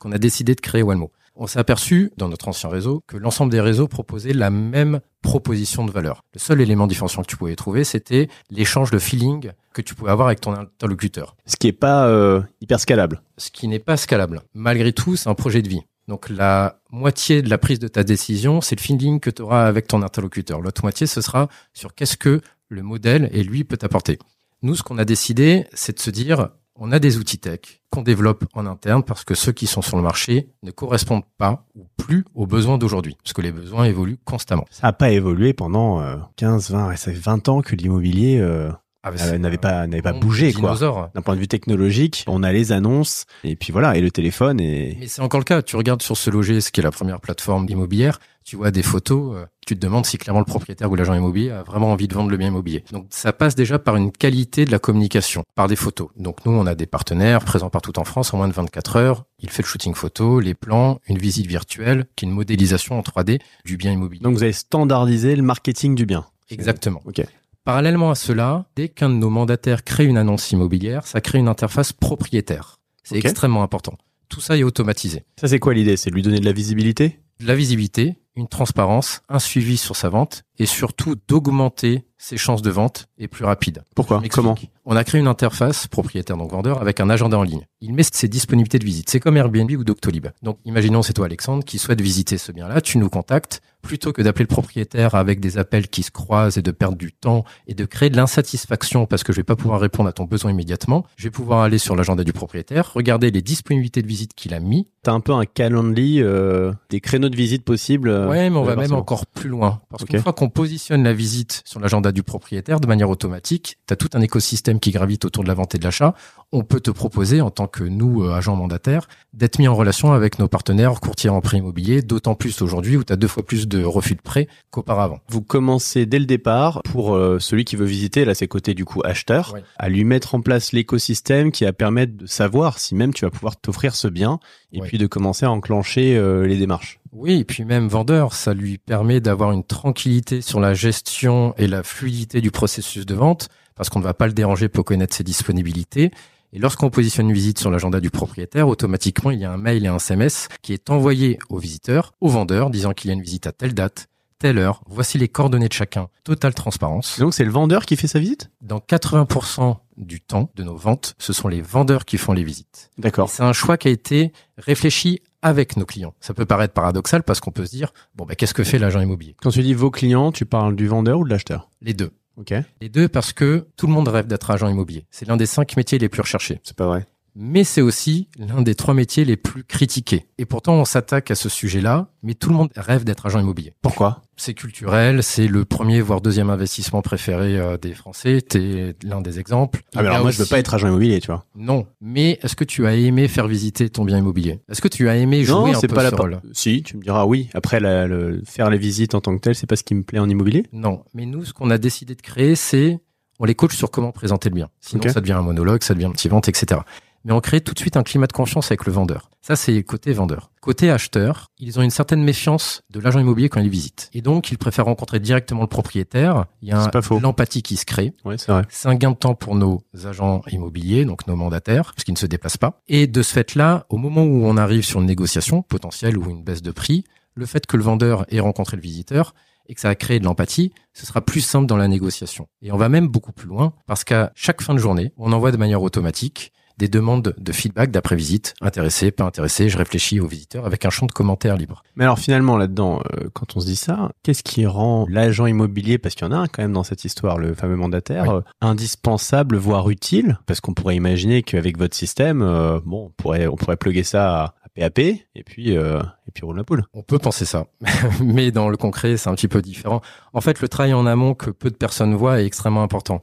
qu'on 0.05 0.13
a 0.13 0.19
décidé 0.19 0.55
de 0.55 0.61
créer 0.61 0.83
Wellmo. 0.83 1.11
On 1.35 1.47
s'est 1.47 1.59
aperçu, 1.59 2.13
dans 2.19 2.29
notre 2.29 2.47
ancien 2.47 2.69
réseau, 2.69 3.03
que 3.07 3.17
l'ensemble 3.17 3.51
des 3.51 3.61
réseaux 3.61 3.89
proposaient 3.89 4.35
la 4.35 4.51
même 4.51 5.01
proposition 5.23 5.87
de 5.87 5.91
valeur. 5.91 6.23
Le 6.35 6.39
seul 6.39 6.61
élément 6.61 6.87
différenciant 6.87 7.23
que 7.23 7.27
tu 7.27 7.39
pouvais 7.39 7.57
trouver, 7.57 7.85
c'était 7.85 8.29
l'échange 8.51 8.91
de 8.91 8.99
feeling 8.99 9.51
que 9.73 9.81
tu 9.81 9.95
pouvais 9.95 10.11
avoir 10.11 10.29
avec 10.29 10.43
ton 10.43 10.53
interlocuteur. 10.53 11.37
Ce 11.47 11.57
qui 11.57 11.69
est 11.69 11.73
pas 11.73 12.07
euh, 12.07 12.43
hyper 12.61 12.79
scalable. 12.79 13.23
Ce 13.39 13.51
qui 13.51 13.67
n'est 13.67 13.79
pas 13.79 13.97
scalable. 13.97 14.43
Malgré 14.53 14.93
tout, 14.93 15.17
c'est 15.17 15.31
un 15.31 15.35
projet 15.35 15.63
de 15.63 15.69
vie. 15.71 15.81
Donc 16.07 16.29
la 16.29 16.81
moitié 16.91 17.41
de 17.41 17.49
la 17.49 17.57
prise 17.57 17.79
de 17.79 17.89
ta 17.89 18.05
décision, 18.05 18.61
c'est 18.61 18.77
le 18.77 18.83
feeling 18.83 19.21
que 19.21 19.31
tu 19.31 19.41
auras 19.41 19.65
avec 19.67 19.89
ton 19.89 20.03
interlocuteur. 20.03 20.61
L'autre 20.61 20.83
moitié, 20.85 21.07
ce 21.07 21.23
sera 21.23 21.49
sur 21.73 21.95
qu'est-ce 21.95 22.19
que 22.19 22.43
le 22.69 22.83
modèle 22.83 23.31
et 23.33 23.43
lui 23.43 23.65
peut 23.65 23.79
t'apporter. 23.79 24.19
Nous, 24.61 24.77
ce 24.77 24.83
qu'on 24.83 24.99
a 24.99 25.07
décidé, 25.07 25.65
c'est 25.73 25.97
de 25.97 26.03
se 26.03 26.11
dire, 26.11 26.51
on 26.77 26.93
a 26.93 26.99
des 26.99 27.19
outils 27.19 27.39
tech 27.39 27.61
qu'on 27.91 28.03
développe 28.03 28.45
en 28.55 28.67
interne 28.67 29.03
parce 29.03 29.25
que 29.25 29.35
ceux 29.35 29.53
qui 29.53 29.67
sont 29.67 29.83
sur 29.83 29.97
le 29.97 30.03
marché 30.03 30.49
ne 30.63 30.71
correspondent 30.71 31.25
pas 31.39 31.65
ou 31.75 31.87
plus 31.97 32.25
aux 32.35 32.47
besoins 32.47 32.79
d'aujourd'hui, 32.79 33.17
parce 33.23 33.33
que 33.33 33.43
les 33.43 33.53
besoins 33.53 33.85
évoluent 33.85 34.19
constamment. 34.25 34.65
Ça 34.71 34.89
a 34.89 34.93
pas 34.93 35.11
évolué 35.11 35.53
pendant 35.53 36.01
euh, 36.01 36.17
15, 36.37 36.71
20, 36.71 36.89
ouais, 36.89 36.97
ça 36.97 37.13
fait 37.13 37.19
20 37.19 37.49
ans 37.49 37.61
que 37.63 37.77
l'immobilier 37.77 38.39
euh, 38.41 38.71
Ah, 39.05 39.13
bah, 39.13 39.19
euh, 39.23 39.39
n'avait 39.39 39.59
pas 39.59 39.87
n'avait 39.87 40.03
pas 40.03 40.13
bougé. 40.13 40.53
D'un 40.53 41.23
point 41.23 41.35
de 41.37 41.41
vue 41.41 41.49
technologique, 41.49 42.25
on 42.27 42.43
a 42.43 42.53
les 42.53 42.73
annonces 42.73 43.27
et 43.45 43.55
puis 43.55 43.73
voilà 43.73 43.97
et 43.97 44.01
le 44.01 44.11
téléphone 44.11 44.61
et 44.61 44.97
Mais 44.99 45.07
c'est 45.07 45.23
encore 45.23 45.41
le 45.41 45.45
cas. 45.45 45.63
Tu 45.63 45.77
regardes 45.77 46.03
sur 46.03 46.17
ce 46.17 46.31
loger, 46.31 46.61
ce 46.61 46.73
qui 46.73 46.81
est 46.81 46.85
la 46.85 46.91
première 46.91 47.21
plateforme 47.21 47.67
immobilière, 47.69 48.19
tu 48.45 48.57
vois 48.57 48.71
des 48.71 48.83
photos, 48.83 49.37
euh, 49.37 49.47
tu 49.67 49.75
te 49.75 49.81
demandes 49.81 50.05
si 50.05 50.19
clairement 50.19 50.41
le 50.41 50.45
propriétaire 50.45 50.91
ou 50.91 50.95
l'agent 50.95 51.15
immobilier 51.15 51.51
a 51.51 51.63
vraiment 51.63 51.91
envie 51.91 52.09
de 52.09 52.15
vendre 52.15 52.31
le 52.31 52.37
bien 52.37 52.49
immobilier. 52.49 52.85
Donc 52.93 53.07
ça 53.11 53.33
passe 53.33 53.55
déjà 53.55 53.79
par 53.79 53.97
une 53.97 54.13
qualité 54.13 54.65
de 54.65 54.71
la 54.71 54.79
communication, 54.79 55.43
par 55.55 55.67
des 55.67 55.77
photos. 55.77 56.09
Donc 56.17 56.45
nous, 56.45 56.53
on 56.53 56.67
a 56.67 56.75
des 56.75 56.87
partenaires 56.87 57.45
présents 57.45 57.71
partout 57.71 57.99
en 57.99 58.05
France 58.05 58.35
en 58.35 58.37
moins 58.37 58.49
de 58.49 58.53
24 58.53 58.97
heures. 58.97 59.25
Il 59.41 59.51
fait 59.51 59.63
le 59.63 59.67
shooting 59.69 59.95
photo, 59.95 60.41
les 60.41 60.55
plans, 60.55 61.01
une 61.09 61.19
visite 61.19 61.47
virtuelle, 61.47 62.07
qui 62.17 62.25
est 62.25 62.29
une 62.29 62.35
modélisation 62.35 62.99
en 62.99 63.03
3D 63.03 63.41
du 63.65 63.77
bien 63.77 63.93
immobilier. 63.93 64.23
donc 64.23 64.37
vous 64.37 64.43
avez 64.43 64.53
standardisé 64.53 65.37
le 65.37 65.43
marketing 65.43 65.95
du 65.95 66.07
bien. 66.07 66.27
Exactement. 66.51 67.01
Ok. 67.07 67.23
Parallèlement 67.65 68.11
à 68.11 68.15
cela, 68.15 68.67
dès 68.77 68.91
qu'un 68.91 69.09
de 69.09 69.15
nos 69.15 69.31
mandataires 69.31 69.85
crée 69.85 70.05
une 70.05 70.19
annonce 70.19 70.51
immobilière, 70.53 71.07
ça 71.07 71.23
crée 71.23 71.39
une 71.39 71.49
interface 71.49 71.95
propriétaire. 71.95 72.77
C'est 73.05 73.17
extrêmement 73.17 73.63
important. 73.63 73.97
Tout 74.29 74.41
ça 74.41 74.57
est 74.57 74.63
automatisé. 74.63 75.25
Ça, 75.41 75.49
c'est 75.49 75.59
quoi 75.59 75.73
l'idée? 75.73 75.97
C'est 75.97 76.11
de 76.11 76.15
lui 76.15 76.23
donner 76.23 76.41
de 76.41 76.45
la 76.45 76.53
visibilité? 76.53 77.21
De 77.41 77.47
la 77.47 77.55
visibilité, 77.55 78.17
une 78.37 78.49
transparence, 78.49 79.23
un 79.29 79.39
suivi 79.39 79.77
sur 79.77 79.97
sa 79.97 80.09
vente 80.09 80.45
et 80.59 80.67
surtout 80.67 81.17
d'augmenter 81.29 82.05
ses 82.25 82.37
chances 82.37 82.63
de 82.63 82.71
vente 82.71 83.07
et 83.19 83.29
plus 83.29 83.45
rapide. 83.45 83.83
Pourquoi. 83.95 84.23
Comment 84.31 84.55
On 84.87 84.97
a 84.97 85.05
créé 85.05 85.21
une 85.21 85.27
interface, 85.27 85.87
propriétaire 85.89 86.37
donc 86.37 86.53
vendeur, 86.53 86.81
avec 86.81 87.01
un 87.01 87.11
agenda 87.11 87.39
en 87.39 87.43
ligne. 87.43 87.67
Il 87.81 87.93
met 87.93 88.03
ses 88.03 88.29
disponibilités 88.29 88.79
de 88.79 88.85
visite. 88.85 89.11
C'est 89.11 89.21
comme 89.21 89.37
Airbnb 89.37 89.71
ou 89.73 89.85
Doctolib. 89.85 90.29
Donc, 90.43 90.59
imaginons 90.65 91.03
c'est 91.03 91.13
toi 91.13 91.27
Alexandre 91.27 91.65
qui 91.65 91.79
souhaite 91.79 92.01
visiter 92.01 92.39
ce 92.39 92.51
bien-là. 92.51 92.81
Tu 92.81 92.99
nous 92.99 93.11
contactes. 93.11 93.61
Plutôt 93.83 94.15
que 94.15 94.23
d'appeler 94.23 94.45
le 94.45 94.49
propriétaire 94.49 95.15
avec 95.15 95.41
des 95.41 95.59
appels 95.59 95.89
qui 95.89 96.03
se 96.03 96.11
croisent 96.11 96.57
et 96.57 96.63
de 96.63 96.71
perdre 96.71 96.97
du 96.97 97.13
temps 97.13 97.45
et 97.67 97.75
de 97.75 97.85
créer 97.85 98.09
de 98.09 98.17
l'insatisfaction 98.17 99.05
parce 99.05 99.23
que 99.25 99.35
je 99.35 99.37
vais 99.37 99.45
pas 99.45 99.57
pouvoir 99.57 99.79
répondre 99.79 100.09
à 100.09 100.13
ton 100.13 100.25
besoin 100.25 100.53
immédiatement, 100.53 101.05
je 101.17 101.25
vais 101.25 101.31
pouvoir 101.31 101.61
aller 101.61 101.77
sur 101.77 101.95
l'agenda 101.95 102.25
du 102.25 102.33
propriétaire, 102.33 102.95
regarder 102.95 103.31
les 103.31 103.43
disponibilités 103.43 104.01
de 104.01 104.07
visite 104.07 104.33
qu'il 104.33 104.55
a 104.55 104.61
mis. 104.61 104.89
T'as 105.03 105.13
un 105.13 105.21
peu 105.21 105.33
un 105.33 105.45
calendrier 105.45 106.23
euh, 106.23 106.73
des 106.89 107.03
créneaux 107.03 107.29
de 107.29 107.37
visite 107.37 107.63
possibles. 107.63 108.09
Euh, 108.25 108.31
Ouais, 108.31 108.51
mais 108.51 108.57
on 108.57 108.65
va 108.65 108.77
même 108.77 108.93
encore 108.93 109.27
plus 109.27 109.49
loin. 109.49 109.81
Parce 109.91 110.05
qu'une 110.05 110.21
fois 110.21 110.33
qu'on 110.33 110.49
positionne 110.49 111.03
la 111.03 111.13
visite 111.13 111.63
sur 111.65 111.81
l'agenda 111.81 112.13
du 112.13 112.23
propriétaire 112.23 112.81
de 112.81 112.87
manière 112.87 113.11
automatique, 113.11 113.79
tu 113.87 113.95
as 113.95 113.97
tout 113.97 114.11
un 114.15 114.21
écosystème 114.21 114.81
qui 114.81 114.91
gravite 114.91 115.25
autour 115.25 115.43
de 115.43 115.49
la 115.49 115.55
vente 115.55 115.75
et 115.75 115.79
de 115.79 115.85
l'achat. 115.85 116.15
On 116.57 116.63
peut 116.63 116.79
te 116.79 116.93
proposer, 116.93 117.41
en 117.41 117.51
tant 117.51 117.67
que 117.67 117.83
nous, 117.83 118.23
euh, 118.23 118.33
agents 118.33 118.55
mandataires, 118.55 119.09
d'être 119.33 119.59
mis 119.59 119.67
en 119.67 119.75
relation 119.75 120.13
avec 120.13 120.39
nos 120.39 120.47
partenaires 120.47 121.01
courtiers 121.01 121.29
en 121.29 121.41
prêt 121.41 121.59
immobilier, 121.59 122.01
d'autant 122.01 122.37
plus 122.37 122.63
aujourd'hui 122.63 122.97
où 122.97 123.03
tu 123.03 123.13
as 123.13 123.17
deux 123.17 123.27
fois 123.27 123.43
plus 123.43 123.67
de 123.67 123.83
refus 123.83 124.15
de 124.15 124.21
prêt 124.21 124.47
qu'auparavant. 124.71 125.19
Vous 125.29 125.43
commencez 125.43 126.07
dès 126.07 126.21
le 126.21 126.27
départ 126.27 126.81
pour 126.85 127.17
euh, 127.17 127.41
celui 127.41 127.65
qui 127.65 127.75
veut 127.75 127.85
visiter, 127.85 128.25
là 128.25 128.37
c'est 128.37 128.47
côté 128.47 128.75
du 128.75 128.85
coup 128.85 129.01
acheteur, 129.05 129.57
à 129.79 129.89
lui 129.89 130.05
mettre 130.05 130.37
en 130.37 130.43
place 130.43 130.71
l'écosystème 130.71 131.51
qui 131.51 131.65
va 131.65 131.73
permettre 131.73 132.17
de 132.17 132.27
savoir 132.27 132.79
si 132.79 132.95
même 132.95 133.13
tu 133.13 133.25
vas 133.25 133.33
pouvoir 133.33 133.57
t'offrir 133.57 133.97
ce 133.97 134.07
bien 134.07 134.39
et 134.73 134.81
puis 134.81 134.97
de 134.97 135.09
commencer 135.09 135.47
à 135.47 135.51
enclencher 135.51 136.17
euh, 136.17 136.47
les 136.47 136.57
démarches. 136.57 137.01
Oui, 137.11 137.41
et 137.41 137.45
puis 137.45 137.65
même 137.65 137.89
vendeur, 137.89 138.33
ça 138.33 138.55
lui 138.55 138.79
permet 138.79 139.21
d'avoir 139.21 139.51
une 139.51 139.65
tranquillité 139.65 140.41
sur 140.41 140.61
la 140.61 140.73
gestion 140.73 141.53
et 141.59 141.67
la 141.67 141.83
fluidité 141.83 142.41
du 142.41 142.53
processus 142.53 143.07
de 143.07 143.15
vente, 143.17 143.49
parce 143.75 143.89
qu'on 143.89 143.99
ne 143.99 144.05
va 144.05 144.15
pas 144.15 144.29
le 144.29 144.33
déranger 144.33 144.69
pour 144.69 144.85
connaître 144.85 145.17
ses 145.17 145.25
disponibilités. 145.25 146.13
Et 146.55 146.61
lorsqu'on 146.61 146.89
positionne 146.89 147.31
une 147.31 147.35
visite 147.35 147.59
sur 147.59 147.69
l'agenda 147.69 147.99
du 147.99 148.11
propriétaire, 148.11 148.69
automatiquement, 148.69 149.33
il 149.33 149.41
y 149.41 149.45
a 149.45 149.51
un 149.51 149.57
mail 149.57 149.85
et 149.85 149.89
un 149.89 149.97
SMS 149.97 150.47
qui 150.63 150.73
est 150.73 150.89
envoyé 150.89 151.37
au 151.49 151.59
visiteur, 151.59 152.13
au 152.21 152.29
vendeur, 152.29 152.71
disant 152.71 152.93
qu'il 152.93 153.09
y 153.09 153.11
a 153.11 153.15
une 153.15 153.23
visite 153.23 153.49
à 153.49 153.53
telle 153.53 153.75
date, 153.75 154.07
telle 154.39 154.59
heure. 154.59 154.81
Voici 154.87 155.19
les 155.19 155.27
coordonnées 155.27 155.67
de 155.67 155.73
chacun. 155.73 156.09
Totale 156.23 156.55
transparence. 156.55 157.19
Et 157.19 157.23
donc 157.23 157.35
c'est 157.35 157.45
le 157.45 157.51
vendeur 157.51 157.87
qui 157.87 157.97
fait 157.97 158.07
sa 158.07 158.21
visite? 158.21 158.53
Dans 158.63 158.79
80% 158.79 159.79
du 159.97 160.21
temps 160.21 160.49
de 160.55 160.63
nos 160.63 160.77
ventes, 160.77 161.17
ce 161.19 161.33
sont 161.33 161.49
les 161.49 161.61
vendeurs 161.61 162.05
qui 162.05 162.19
font 162.19 162.33
les 162.33 162.45
visites. 162.45 162.93
D'accord. 162.99 163.31
C'est 163.31 163.43
un 163.43 163.53
choix 163.53 163.77
qui 163.77 163.89
a 163.89 163.91
été 163.91 164.33
réfléchi 164.57 165.23
avec 165.43 165.77
nos 165.77 165.87
clients. 165.87 166.15
Ça 166.21 166.35
peut 166.35 166.47
paraître 166.47 166.73
paradoxal 166.73 167.25
parce 167.25 167.41
qu'on 167.41 167.51
peut 167.51 167.67
se 167.67 167.73
dire, 167.73 167.93
bon, 168.15 168.27
bah, 168.27 168.37
qu'est-ce 168.37 168.55
que 168.55 168.63
fait 168.63 168.79
l'agent 168.79 169.01
immobilier? 169.01 169.35
Quand 169.43 169.51
tu 169.51 169.63
dis 169.63 169.75
vos 169.75 169.91
clients, 169.91 170.31
tu 170.31 170.47
parles 170.47 170.77
du 170.77 170.87
vendeur 170.87 171.19
ou 171.19 171.25
de 171.25 171.31
l'acheteur? 171.31 171.69
Les 171.81 171.95
deux. 171.95 172.13
Ok. 172.37 172.53
Les 172.81 172.89
deux 172.89 173.09
parce 173.09 173.33
que 173.33 173.67
tout 173.77 173.87
le 173.87 173.93
monde 173.93 174.09
rêve 174.09 174.27
d'être 174.27 174.51
agent 174.51 174.69
immobilier. 174.69 175.07
C'est 175.11 175.27
l'un 175.27 175.37
des 175.37 175.47
cinq 175.47 175.77
métiers 175.77 175.99
les 175.99 176.09
plus 176.09 176.21
recherchés. 176.21 176.61
C'est 176.65 176.77
pas 176.77 176.87
vrai. 176.87 177.07
Mais 177.37 177.65
c'est 177.65 177.81
aussi 177.81 178.29
l'un 178.39 178.63
des 178.63 178.75
trois 178.77 178.95
métiers 178.95 179.25
les 179.25 179.37
plus 179.37 179.65
critiqués. 179.65 180.27
Et 180.39 180.45
pourtant, 180.45 180.75
on 180.75 180.85
s'attaque 180.85 181.31
à 181.31 181.35
ce 181.35 181.49
sujet-là, 181.49 182.09
mais 182.23 182.35
tout 182.35 182.49
le 182.49 182.55
monde 182.55 182.71
rêve 182.77 183.03
d'être 183.05 183.27
agent 183.27 183.41
immobilier. 183.41 183.75
Pourquoi? 183.83 184.23
C'est 184.37 184.55
culturel, 184.55 185.23
c'est 185.23 185.49
le 185.49 185.65
premier 185.65 186.01
voire 186.01 186.21
deuxième 186.21 186.49
investissement 186.51 187.03
préféré 187.03 187.59
euh, 187.59 187.77
des 187.77 187.93
Français. 187.95 188.41
T'es 188.41 188.95
l'un 189.03 189.21
des 189.21 189.39
exemples. 189.41 189.83
Ah 189.95 190.03
mais 190.03 190.09
alors 190.09 190.23
moi 190.23 190.31
je 190.31 190.37
veux 190.39 190.43
aussi- 190.43 190.51
pas 190.51 190.59
être 190.61 190.75
agent 190.75 190.87
immobilier, 190.89 191.21
tu 191.21 191.27
vois. 191.27 191.45
Non. 191.57 191.87
Mais 192.01 192.39
est-ce 192.43 192.55
que 192.57 192.65
tu 192.65 192.87
as 192.87 192.95
aimé 192.95 193.27
faire 193.29 193.49
visiter 193.49 193.91
ton 193.91 194.05
bien 194.05 194.19
immobilier? 194.19 194.61
Est-ce 194.71 194.81
que 194.81 194.89
tu 194.89 195.09
as 195.09 195.17
aimé 195.17 195.43
jouer 195.45 195.55
non, 195.57 195.67
un 195.77 195.81
c'est 195.81 195.89
peu 195.89 195.95
pas 195.97 196.03
la 196.05 196.11
ce 196.11 196.15
rôle? 196.17 196.41
Si, 196.53 196.83
tu 196.85 196.97
me 196.97 197.03
diras 197.03 197.25
oui. 197.27 197.49
Après 197.55 197.81
la- 197.81 198.07
le, 198.07 198.43
faire 198.45 198.71
les 198.71 198.79
visites 198.79 199.15
en 199.15 199.21
tant 199.21 199.35
que 199.37 199.41
tel, 199.41 199.55
c'est 199.57 199.67
pas 199.67 199.77
ce 199.77 199.83
qui 199.85 199.95
me 199.95 200.03
plaît 200.05 200.21
en 200.21 200.29
immobilier? 200.29 200.65
Non, 200.73 201.03
mais 201.15 201.27
nous, 201.27 201.45
ce 201.45 201.53
qu'on 201.53 201.71
a 201.71 201.79
décidé 201.79 202.15
de 202.15 202.23
créer, 202.23 202.55
c'est 202.55 202.99
on 203.41 203.45
les 203.45 203.57
coach 203.57 203.75
sur 203.75 203.91
comment 203.91 204.13
présenter 204.13 204.49
le 204.49 204.55
bien. 204.55 204.69
Sinon, 204.81 205.03
ça 205.09 205.21
devient 205.21 205.33
un 205.33 205.43
monologue, 205.43 205.83
ça 205.83 205.95
devient 205.95 206.07
un 206.07 206.13
petit 206.13 206.29
vente, 206.29 206.49
etc. 206.49 206.81
Mais 207.25 207.33
on 207.33 207.41
crée 207.41 207.61
tout 207.61 207.73
de 207.73 207.79
suite 207.79 207.97
un 207.97 208.03
climat 208.03 208.27
de 208.27 208.33
confiance 208.33 208.67
avec 208.67 208.85
le 208.85 208.93
vendeur. 208.93 209.31
Ça, 209.41 209.57
c'est 209.57 209.83
côté 209.83 210.13
vendeur. 210.13 210.51
Côté 210.61 210.91
acheteur, 210.91 211.51
ils 211.59 211.79
ont 211.79 211.83
une 211.83 211.91
certaine 211.91 212.23
méfiance 212.23 212.83
de 212.91 213.01
l'agent 213.01 213.19
immobilier 213.19 213.49
quand 213.49 213.61
ils 213.61 213.69
visitent. 213.69 214.11
Et 214.13 214.23
donc, 214.23 214.51
ils 214.51 214.59
préfèrent 214.59 214.85
rencontrer 214.87 215.21
directement 215.21 215.63
le 215.63 215.67
propriétaire. 215.67 216.47
Il 216.63 216.69
y 216.69 216.73
a 216.73 216.91
l'empathie 217.21 217.63
qui 217.63 217.77
se 217.77 217.85
crée. 217.85 218.13
Ouais, 218.25 218.39
c'est 218.39 218.53
vrai. 218.53 218.65
C'est 218.69 218.89
un 218.89 218.95
gain 218.95 219.11
de 219.11 219.17
temps 219.17 219.35
pour 219.35 219.55
nos 219.55 219.83
agents 220.05 220.43
immobiliers, 220.51 221.05
donc 221.05 221.27
nos 221.27 221.37
mandataires, 221.37 221.93
parce 221.95 222.05
qu'ils 222.05 222.15
ne 222.15 222.19
se 222.19 222.27
déplacent 222.27 222.57
pas. 222.57 222.83
Et 222.89 223.07
de 223.07 223.23
ce 223.23 223.33
fait-là, 223.33 223.87
au 223.89 223.97
moment 223.97 224.23
où 224.23 224.45
on 224.45 224.57
arrive 224.57 224.85
sur 224.85 225.01
une 225.01 225.07
négociation 225.07 225.63
potentielle 225.63 226.19
ou 226.19 226.31
une 226.31 226.43
baisse 226.43 226.63
de 226.63 226.71
prix, 226.71 227.05
le 227.35 227.47
fait 227.47 227.67
que 227.67 227.77
le 227.77 227.83
vendeur 227.83 228.27
ait 228.33 228.41
rencontré 228.41 228.77
le 228.77 228.83
visiteur 228.83 229.35
et 229.67 229.75
que 229.75 229.81
ça 229.81 229.89
a 229.89 229.95
créé 229.95 230.19
de 230.21 230.25
l'empathie, 230.25 230.73
ce 230.93 231.07
sera 231.07 231.23
plus 231.23 231.41
simple 231.41 231.67
dans 231.67 231.77
la 231.77 231.89
négociation. 231.89 232.49
Et 232.63 232.71
on 232.71 232.77
va 232.77 232.89
même 232.89 233.09
beaucoup 233.09 233.33
plus 233.33 233.49
loin, 233.49 233.73
parce 233.87 234.05
qu'à 234.05 234.31
chaque 234.35 234.63
fin 234.63 234.75
de 234.75 234.79
journée, 234.79 235.13
on 235.17 235.33
envoie 235.33 235.53
de 235.53 235.57
manière 235.57 235.83
automatique 235.83 236.53
des 236.79 236.89
demandes 236.89 237.35
de 237.39 237.53
feedback 237.53 237.91
d'après-visite, 237.91 238.55
intéressé, 238.61 239.11
pas 239.11 239.25
intéressé, 239.25 239.69
je 239.69 239.79
réfléchis 239.79 240.21
au 240.21 240.27
visiteur 240.27 240.67
avec 240.67 240.85
un 240.85 240.91
champ 240.91 241.07
de 241.07 241.13
commentaires 241.13 241.57
libre. 241.57 241.83
Mais 241.97 242.05
alors 242.05 242.19
finalement 242.19 242.57
là-dedans, 242.57 243.01
euh, 243.15 243.29
quand 243.33 243.57
on 243.57 243.61
se 243.61 243.67
dit 243.67 243.77
ça, 243.77 244.11
qu'est-ce 244.25 244.43
qui 244.43 244.67
rend 244.67 245.07
l'agent 245.09 245.47
immobilier, 245.47 245.99
parce 245.99 246.15
qu'il 246.15 246.27
y 246.27 246.29
en 246.29 246.33
a 246.33 246.37
un 246.39 246.47
quand 246.49 246.63
même 246.63 246.73
dans 246.73 246.83
cette 246.83 247.05
histoire, 247.05 247.39
le 247.39 247.55
fameux 247.55 247.77
mandataire, 247.77 248.25
Oui. 248.25 248.35
euh, 248.35 248.41
indispensable, 248.61 249.57
voire 249.57 249.89
utile? 249.91 250.39
Parce 250.47 250.61
qu'on 250.61 250.75
pourrait 250.75 250.97
imaginer 250.97 251.43
qu'avec 251.43 251.79
votre 251.79 251.95
système, 251.97 252.43
euh, 252.43 252.81
bon, 252.85 253.07
on 253.07 253.11
pourrait, 253.11 253.47
on 253.47 253.57
pourrait 253.57 253.77
plugger 253.77 254.03
ça 254.03 254.43
à, 254.43 254.55
à 254.65 254.69
PAP 254.75 254.99
et 254.99 255.25
puis 255.47 255.77
euh, 255.77 256.01
et 256.27 256.33
puis 256.33 256.45
roule 256.45 256.57
la 256.57 256.65
poule. 256.65 256.85
On 256.93 257.03
peut 257.03 257.19
penser 257.19 257.45
ça, 257.45 257.67
mais 258.21 258.51
dans 258.51 258.69
le 258.69 258.77
concret, 258.77 259.17
c'est 259.17 259.29
un 259.31 259.35
petit 259.35 259.49
peu 259.49 259.63
différent. 259.63 260.01
En 260.33 260.41
fait, 260.41 260.61
le 260.61 260.69
travail 260.69 260.93
en 260.95 261.07
amont 261.07 261.35
que 261.35 261.51
peu 261.51 261.71
de 261.71 261.77
personnes 261.77 262.15
voient 262.15 262.41
est 262.43 262.47
extrêmement 262.47 262.83
important. 262.83 263.21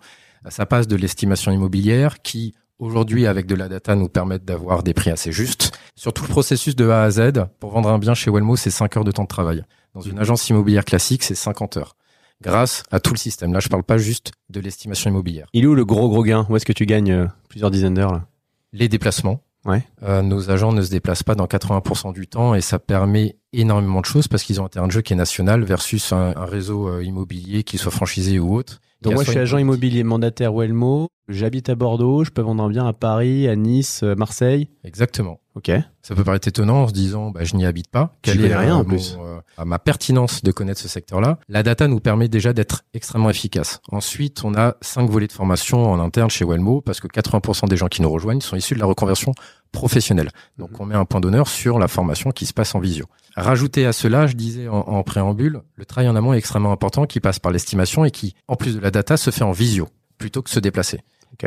Ça 0.50 0.66
passe 0.66 0.88
de 0.88 0.96
l'estimation 0.96 1.52
immobilière 1.52 2.22
qui, 2.24 2.56
aujourd'hui, 2.82 3.28
avec 3.28 3.46
de 3.46 3.56
la 3.56 3.70
data, 3.70 3.96
nous 3.96 4.10
permettent 4.10 4.44
d'avoir 4.44 4.84
des 4.84 4.94
prix 4.94 5.12
assez 5.12 5.32
justes. 5.32 5.72
Sur 5.96 6.12
tout 6.12 6.24
le 6.24 6.30
processus 6.30 6.76
de 6.76 6.90
A 6.90 7.04
à 7.04 7.12
Z, 7.12 7.46
pour 7.60 7.72
vendre 7.72 7.90
un 7.90 8.00
bien 8.00 8.14
chez 8.14 8.30
Wellmo, 8.30 8.58
c'est 8.58 8.72
5 8.72 8.98
heures 8.98 9.04
de 9.06 9.12
temps 9.12 9.24
de 9.24 9.28
travail. 9.30 9.64
Dans 9.94 10.02
une 10.02 10.20
agence 10.20 10.50
immobilière 10.50 10.84
classique, 10.84 11.24
c'est 11.24 11.36
50 11.36 11.78
heures. 11.78 11.96
Grâce 12.42 12.84
à 12.92 13.00
tout 13.00 13.14
le 13.14 13.20
système. 13.20 13.54
Là, 13.54 13.60
je 13.60 13.70
parle 13.70 13.84
pas 13.84 13.98
juste 13.98 14.32
de 14.50 14.60
l'estimation 14.60 15.12
immobilière. 15.12 15.48
Il 15.54 15.64
est 15.64 15.68
où 15.68 15.76
le 15.76 15.86
gros 15.86 16.10
gros 16.10 16.24
gain? 16.24 16.48
Où 16.50 16.56
est-ce 16.56 16.66
que 16.66 16.74
tu 16.74 16.88
gagnes 16.88 17.12
euh, 17.12 17.28
plusieurs 17.50 17.70
dizaines 17.70 17.94
d'heures 17.94 18.14
là? 18.14 18.26
Les 18.74 18.90
déplacements. 18.90 19.42
Ouais. 19.64 19.84
Euh, 20.02 20.24
nos 20.24 20.50
agents 20.50 20.72
ne 20.72 20.82
se 20.82 20.90
déplacent 20.90 21.22
pas 21.22 21.36
dans 21.36 21.46
80% 21.46 22.14
du 22.14 22.26
temps 22.26 22.56
et 22.56 22.62
ça 22.62 22.80
permet 22.80 23.38
énormément 23.54 24.02
de 24.02 24.06
choses 24.06 24.28
parce 24.28 24.42
qu'ils 24.42 24.60
ont 24.60 24.66
un 24.66 24.70
terrain 24.70 24.88
de 24.88 24.92
jeu 24.92 25.02
qui 25.02 25.14
est 25.14 25.16
national 25.16 25.64
versus 25.64 26.14
un, 26.14 26.34
un 26.36 26.46
réseau 26.46 26.88
euh, 26.88 27.04
immobilier 27.04 27.64
qui 27.64 27.78
soit 27.78 27.92
franchisé 27.92 28.40
ou 28.40 28.56
autre. 28.56 28.82
Donc 29.02 29.14
moi 29.16 29.24
je 29.24 29.32
suis 29.32 29.40
agent 29.40 29.58
politique- 29.58 29.62
immobilier 29.68 30.04
mandataire 30.04 30.54
Wellmo, 30.54 31.08
j'habite 31.28 31.70
à 31.70 31.76
Bordeaux, 31.76 32.24
je 32.24 32.30
peux 32.32 32.42
vendre 32.42 32.64
un 32.64 32.70
bien 32.70 32.86
à 32.86 32.94
Paris, 32.94 33.48
à 33.48 33.56
Nice, 33.56 34.02
euh, 34.04 34.16
Marseille. 34.16 34.68
Exactement. 34.84 35.40
Ok. 35.56 35.70
Ça 36.02 36.16
peut 36.16 36.24
paraître 36.24 36.48
étonnant 36.48 36.84
en 36.84 36.88
se 36.88 36.94
disant 36.94 37.30
bah, 37.32 37.44
je 37.44 37.56
n'y 37.56 37.66
habite 37.66 37.90
pas. 37.90 38.14
Quelle 38.22 38.44
est 38.46 38.56
rien, 38.56 38.78
euh, 38.78 38.82
en 38.82 38.86
plus. 38.86 39.16
mon, 39.18 39.26
euh, 39.26 39.40
à 39.58 39.66
ma 39.66 39.80
pertinence 39.80 40.44
de 40.44 40.52
connaître 40.52 40.80
ce 40.80 40.88
secteur-là 40.88 41.40
La 41.50 41.62
data 41.64 41.88
nous 41.88 42.00
permet 42.00 42.28
déjà 42.30 42.54
d'être 42.54 42.84
extrêmement 42.94 43.30
efficace. 43.30 43.82
Ensuite, 43.92 44.44
on 44.46 44.54
a 44.56 44.76
cinq 44.82 45.10
volets 45.10 45.28
de 45.28 45.32
formation 45.34 45.92
en 45.92 46.00
interne 46.00 46.30
chez 46.30 46.46
Wellmo 46.46 46.82
parce 46.82 47.00
que 47.02 47.08
80% 47.08 47.68
des 47.68 47.76
gens 47.78 47.88
qui 47.88 48.02
nous 48.02 48.10
rejoignent 48.10 48.40
sont 48.42 48.56
issus 48.56 48.76
de 48.76 48.80
la 48.80 48.86
reconversion 48.86 49.34
professionnelle. 49.72 50.30
Donc, 50.58 50.72
Mhm. 50.72 50.78
on 50.80 50.86
met 50.86 50.96
un 50.96 51.06
point 51.06 51.20
d'honneur 51.22 51.48
sur 51.48 51.80
la 51.80 51.88
formation 51.88 52.32
qui 52.32 52.46
se 52.46 52.54
passe 52.54 52.76
en 52.76 52.80
visio. 52.80 53.06
Rajouter 53.36 53.86
à 53.86 53.94
cela, 53.94 54.28
je 54.28 54.36
disais 54.36 54.68
en, 54.68 54.80
en 54.80 55.04
préambule, 55.04 55.62
le 55.76 55.86
travail 55.86 56.10
en 56.10 56.16
amont 56.16 56.34
est 56.34 56.38
extrêmement 56.38 56.72
important 56.72 57.06
qui 57.06 57.20
passe 57.20 57.40
par 57.40 57.52
l'estimation 57.52 58.06
et 58.06 58.12
qui, 58.12 58.36
en 58.48 58.56
plus 58.56 58.76
de 58.76 58.82
la 58.82 58.92
data, 58.92 59.18
se 59.18 59.32
fait 59.32 59.44
en 59.44 59.52
visio 59.52 59.88
plutôt 60.18 60.42
que 60.42 60.50
se 60.50 60.60
déplacer. 60.60 61.00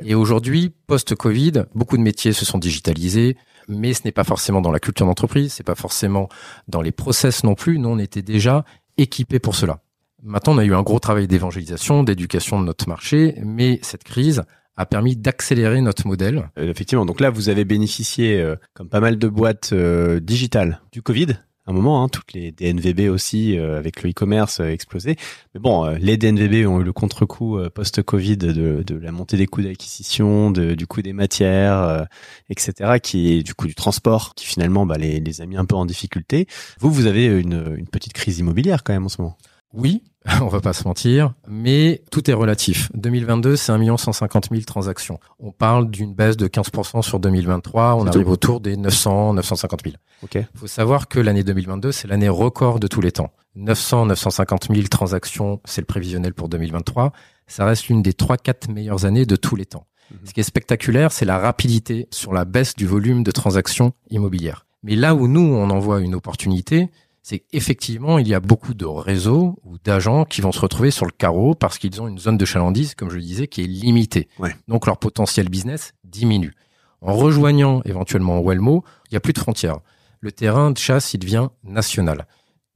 Et 0.02 0.14
aujourd'hui, 0.14 0.72
post-Covid, 0.86 1.66
beaucoup 1.74 1.96
de 1.96 2.02
métiers 2.02 2.32
se 2.32 2.44
sont 2.44 2.58
digitalisés, 2.58 3.36
mais 3.68 3.94
ce 3.94 4.02
n'est 4.04 4.12
pas 4.12 4.24
forcément 4.24 4.60
dans 4.60 4.72
la 4.72 4.80
culture 4.80 5.06
d'entreprise, 5.06 5.52
c'est 5.52 5.62
pas 5.62 5.74
forcément 5.74 6.28
dans 6.68 6.80
les 6.80 6.92
process 6.92 7.44
non 7.44 7.54
plus. 7.54 7.78
Nous, 7.78 7.88
on 7.88 7.98
était 7.98 8.22
déjà 8.22 8.64
équipés 8.96 9.38
pour 9.38 9.54
cela. 9.54 9.80
Maintenant, 10.22 10.54
on 10.54 10.58
a 10.58 10.64
eu 10.64 10.74
un 10.74 10.82
gros 10.82 10.98
travail 10.98 11.26
d'évangélisation, 11.26 12.02
d'éducation 12.02 12.60
de 12.60 12.64
notre 12.64 12.88
marché, 12.88 13.36
mais 13.44 13.78
cette 13.82 14.04
crise 14.04 14.42
a 14.76 14.86
permis 14.86 15.16
d'accélérer 15.16 15.80
notre 15.80 16.06
modèle. 16.06 16.50
Euh, 16.58 16.70
effectivement. 16.70 17.06
Donc 17.06 17.20
là, 17.20 17.30
vous 17.30 17.48
avez 17.48 17.64
bénéficié, 17.64 18.40
euh, 18.40 18.56
comme 18.72 18.88
pas 18.88 19.00
mal 19.00 19.18
de 19.18 19.28
boîtes 19.28 19.70
euh, 19.72 20.18
digitales, 20.18 20.80
du 20.92 21.02
Covid. 21.02 21.36
Un 21.66 21.72
moment, 21.72 22.02
hein, 22.02 22.08
toutes 22.10 22.34
les 22.34 22.52
DNVB 22.52 23.08
aussi, 23.08 23.58
euh, 23.58 23.78
avec 23.78 24.02
le 24.02 24.10
e-commerce, 24.10 24.60
euh, 24.60 24.68
explosé. 24.68 25.16
Mais 25.54 25.60
bon, 25.60 25.86
euh, 25.86 25.96
les 25.98 26.18
DNVB 26.18 26.66
ont 26.66 26.80
eu 26.80 26.84
le 26.84 26.92
contre-coup 26.92 27.58
euh, 27.58 27.70
post-Covid 27.70 28.36
de, 28.36 28.82
de 28.82 28.96
la 28.96 29.12
montée 29.12 29.38
des 29.38 29.46
coûts 29.46 29.62
d'acquisition, 29.62 30.50
de, 30.50 30.74
du 30.74 30.86
coût 30.86 31.00
des 31.00 31.14
matières, 31.14 31.78
euh, 31.78 32.04
etc., 32.50 32.98
qui 33.02 33.32
est 33.32 33.42
du 33.42 33.54
coup 33.54 33.66
du 33.66 33.74
transport, 33.74 34.34
qui 34.34 34.44
finalement 34.44 34.84
bah, 34.84 34.98
les, 34.98 35.20
les 35.20 35.40
a 35.40 35.46
mis 35.46 35.56
un 35.56 35.64
peu 35.64 35.74
en 35.74 35.86
difficulté. 35.86 36.46
Vous, 36.80 36.92
vous 36.92 37.06
avez 37.06 37.24
une, 37.26 37.74
une 37.78 37.88
petite 37.88 38.12
crise 38.12 38.38
immobilière 38.40 38.84
quand 38.84 38.92
même 38.92 39.06
en 39.06 39.08
ce 39.08 39.22
moment. 39.22 39.38
Oui, 39.74 40.02
on 40.40 40.46
va 40.46 40.60
pas 40.60 40.72
se 40.72 40.84
mentir, 40.84 41.34
mais 41.48 42.02
tout 42.10 42.30
est 42.30 42.34
relatif. 42.34 42.90
2022, 42.94 43.56
c'est 43.56 43.72
1 43.72 43.96
150 43.96 44.48
000 44.50 44.62
transactions. 44.62 45.18
On 45.38 45.50
parle 45.50 45.90
d'une 45.90 46.14
baisse 46.14 46.36
de 46.36 46.46
15% 46.46 47.02
sur 47.02 47.20
2023. 47.20 47.96
On 47.96 48.06
arrive 48.06 48.28
autour 48.28 48.60
des 48.60 48.76
900, 48.76 49.34
950 49.34 49.80
000. 49.84 49.96
Ok. 50.22 50.36
Il 50.36 50.58
faut 50.58 50.66
savoir 50.66 51.08
que 51.08 51.20
l'année 51.20 51.44
2022, 51.44 51.92
c'est 51.92 52.08
l'année 52.08 52.28
record 52.28 52.80
de 52.80 52.86
tous 52.86 53.00
les 53.00 53.12
temps. 53.12 53.32
900, 53.56 54.06
950 54.06 54.68
000 54.72 54.86
transactions, 54.88 55.60
c'est 55.64 55.80
le 55.80 55.86
prévisionnel 55.86 56.32
pour 56.32 56.48
2023. 56.48 57.12
Ça 57.46 57.66
reste 57.66 57.88
l'une 57.88 58.02
des 58.02 58.12
3-4 58.12 58.72
meilleures 58.72 59.04
années 59.04 59.26
de 59.26 59.36
tous 59.36 59.56
les 59.56 59.66
temps. 59.66 59.86
Mhm. 60.10 60.18
Ce 60.24 60.32
qui 60.32 60.40
est 60.40 60.44
spectaculaire, 60.44 61.12
c'est 61.12 61.24
la 61.24 61.38
rapidité 61.38 62.08
sur 62.10 62.32
la 62.32 62.44
baisse 62.44 62.74
du 62.74 62.86
volume 62.86 63.24
de 63.24 63.30
transactions 63.30 63.92
immobilières. 64.10 64.66
Mais 64.82 64.96
là 64.96 65.14
où 65.14 65.28
nous, 65.28 65.40
on 65.40 65.70
en 65.70 65.78
voit 65.78 66.00
une 66.00 66.14
opportunité, 66.14 66.90
c'est 67.24 67.38
qu'effectivement, 67.38 68.18
il 68.18 68.28
y 68.28 68.34
a 68.34 68.40
beaucoup 68.40 68.74
de 68.74 68.84
réseaux 68.84 69.58
ou 69.64 69.78
d'agents 69.78 70.26
qui 70.26 70.42
vont 70.42 70.52
se 70.52 70.60
retrouver 70.60 70.90
sur 70.90 71.06
le 71.06 71.10
carreau 71.10 71.54
parce 71.54 71.78
qu'ils 71.78 72.02
ont 72.02 72.06
une 72.06 72.18
zone 72.18 72.36
de 72.36 72.44
chalandise, 72.44 72.94
comme 72.94 73.08
je 73.08 73.16
le 73.16 73.22
disais, 73.22 73.48
qui 73.48 73.62
est 73.62 73.66
limitée. 73.66 74.28
Ouais. 74.38 74.54
Donc 74.68 74.86
leur 74.86 74.98
potentiel 74.98 75.48
business 75.48 75.94
diminue. 76.04 76.52
En 77.00 77.14
rejoignant 77.14 77.80
éventuellement 77.86 78.42
Wellmo, 78.42 78.84
il 79.06 79.14
n'y 79.14 79.16
a 79.16 79.20
plus 79.20 79.32
de 79.32 79.38
frontières. 79.38 79.78
Le 80.20 80.32
terrain 80.32 80.70
de 80.70 80.76
chasse, 80.76 81.14
il 81.14 81.18
devient 81.18 81.48
national. 81.62 82.26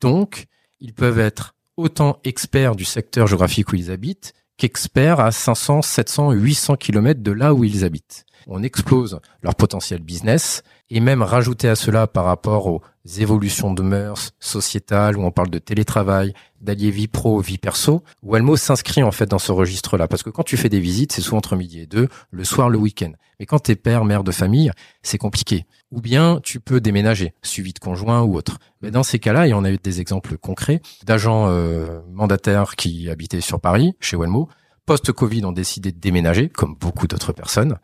Donc, 0.01 0.47
ils 0.81 0.95
peuvent 0.95 1.19
être 1.19 1.55
autant 1.77 2.19
experts 2.25 2.75
du 2.75 2.87
secteur 2.87 3.27
géographique 3.27 3.71
où 3.75 3.77
ils 3.77 3.91
habitent 3.91 4.33
qu'experts 4.57 5.21
à 5.21 5.31
500, 5.31 5.83
700, 5.83 6.33
800 6.33 6.77
kilomètres 6.77 7.23
de 7.23 7.33
là 7.33 7.53
où 7.53 7.65
ils 7.65 7.85
habitent. 7.85 8.25
On 8.51 8.63
explose 8.63 9.21
leur 9.43 9.55
potentiel 9.55 10.01
business 10.01 10.63
et 10.89 11.01
même 11.01 11.21
rajouter 11.21 11.69
à 11.69 11.77
cela 11.77 12.07
par 12.07 12.25
rapport 12.25 12.67
aux 12.67 12.81
évolutions 13.19 13.75
de 13.75 13.83
mœurs 13.83 14.33
sociétales 14.41 15.19
où 15.19 15.23
on 15.23 15.31
parle 15.31 15.51
de 15.51 15.59
télétravail, 15.59 16.33
d'allier 16.63 16.91
vie 16.91 17.09
pro, 17.09 17.41
vie 17.41 17.59
perso, 17.59 18.03
Wellmo 18.23 18.57
s'inscrit 18.57 19.03
en 19.03 19.11
fait 19.11 19.27
dans 19.27 19.39
ce 19.39 19.53
registre-là. 19.53 20.09
Parce 20.09 20.23
que 20.23 20.31
quand 20.31 20.45
tu 20.45 20.57
fais 20.57 20.71
des 20.71 20.81
visites, 20.81 21.13
c'est 21.13 21.21
souvent 21.21 21.37
entre 21.37 21.57
midi 21.57 21.81
et 21.81 21.87
deux, 21.87 22.09
le 22.31 22.45
soir, 22.45 22.71
le 22.71 22.79
week-end. 22.79 23.13
Mais 23.39 23.45
quand 23.45 23.59
t'es 23.59 23.77
père, 23.77 24.07
mère 24.07 24.25
de 24.25 24.33
famille, 24.33 24.73
c'est 25.03 25.19
compliqué. 25.19 25.67
Ou 25.93 26.01
bien 26.01 26.41
tu 26.43 26.59
peux 26.59 26.81
déménager, 26.81 27.35
suivi 27.43 27.75
de 27.75 27.79
conjoint 27.79 28.23
ou 28.23 28.35
autre. 28.35 28.59
Mais 28.81 28.91
dans 28.91 29.03
ces 29.03 29.19
cas-là, 29.19 29.47
et 29.47 29.53
on 29.53 29.65
a 29.65 29.71
eu 29.71 29.77
des 29.77 30.01
exemples 30.01 30.39
concrets 30.39 30.81
d'agents 31.05 31.49
euh, 31.49 32.01
mandataires 32.11 32.77
qui 32.77 33.11
habitaient 33.11 33.43
sur 33.43 33.61
Paris, 33.61 33.93
chez 34.01 34.17
Wellmo, 34.17 34.49
post-Covid 34.87 35.45
ont 35.45 35.53
décidé 35.53 35.93
de 35.93 35.99
déménager, 35.99 36.49
comme 36.49 36.75
beaucoup 36.75 37.07
d'autres 37.07 37.35
personnes. 37.35 37.77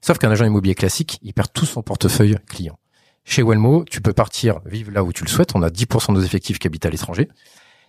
Sauf 0.00 0.18
qu'un 0.18 0.30
agent 0.30 0.44
immobilier 0.44 0.74
classique, 0.74 1.18
il 1.22 1.34
perd 1.34 1.52
tout 1.52 1.66
son 1.66 1.82
portefeuille 1.82 2.36
client. 2.46 2.78
Chez 3.24 3.42
Wellmo, 3.42 3.84
tu 3.84 4.00
peux 4.00 4.12
partir 4.12 4.60
vivre 4.64 4.90
là 4.90 5.04
où 5.04 5.12
tu 5.12 5.22
le 5.22 5.28
souhaites. 5.28 5.54
On 5.54 5.62
a 5.62 5.68
10% 5.68 6.08
de 6.08 6.12
nos 6.18 6.24
effectifs 6.24 6.58
qui 6.58 6.66
habitent 6.66 6.86
à 6.86 6.90
l'étranger. 6.90 7.28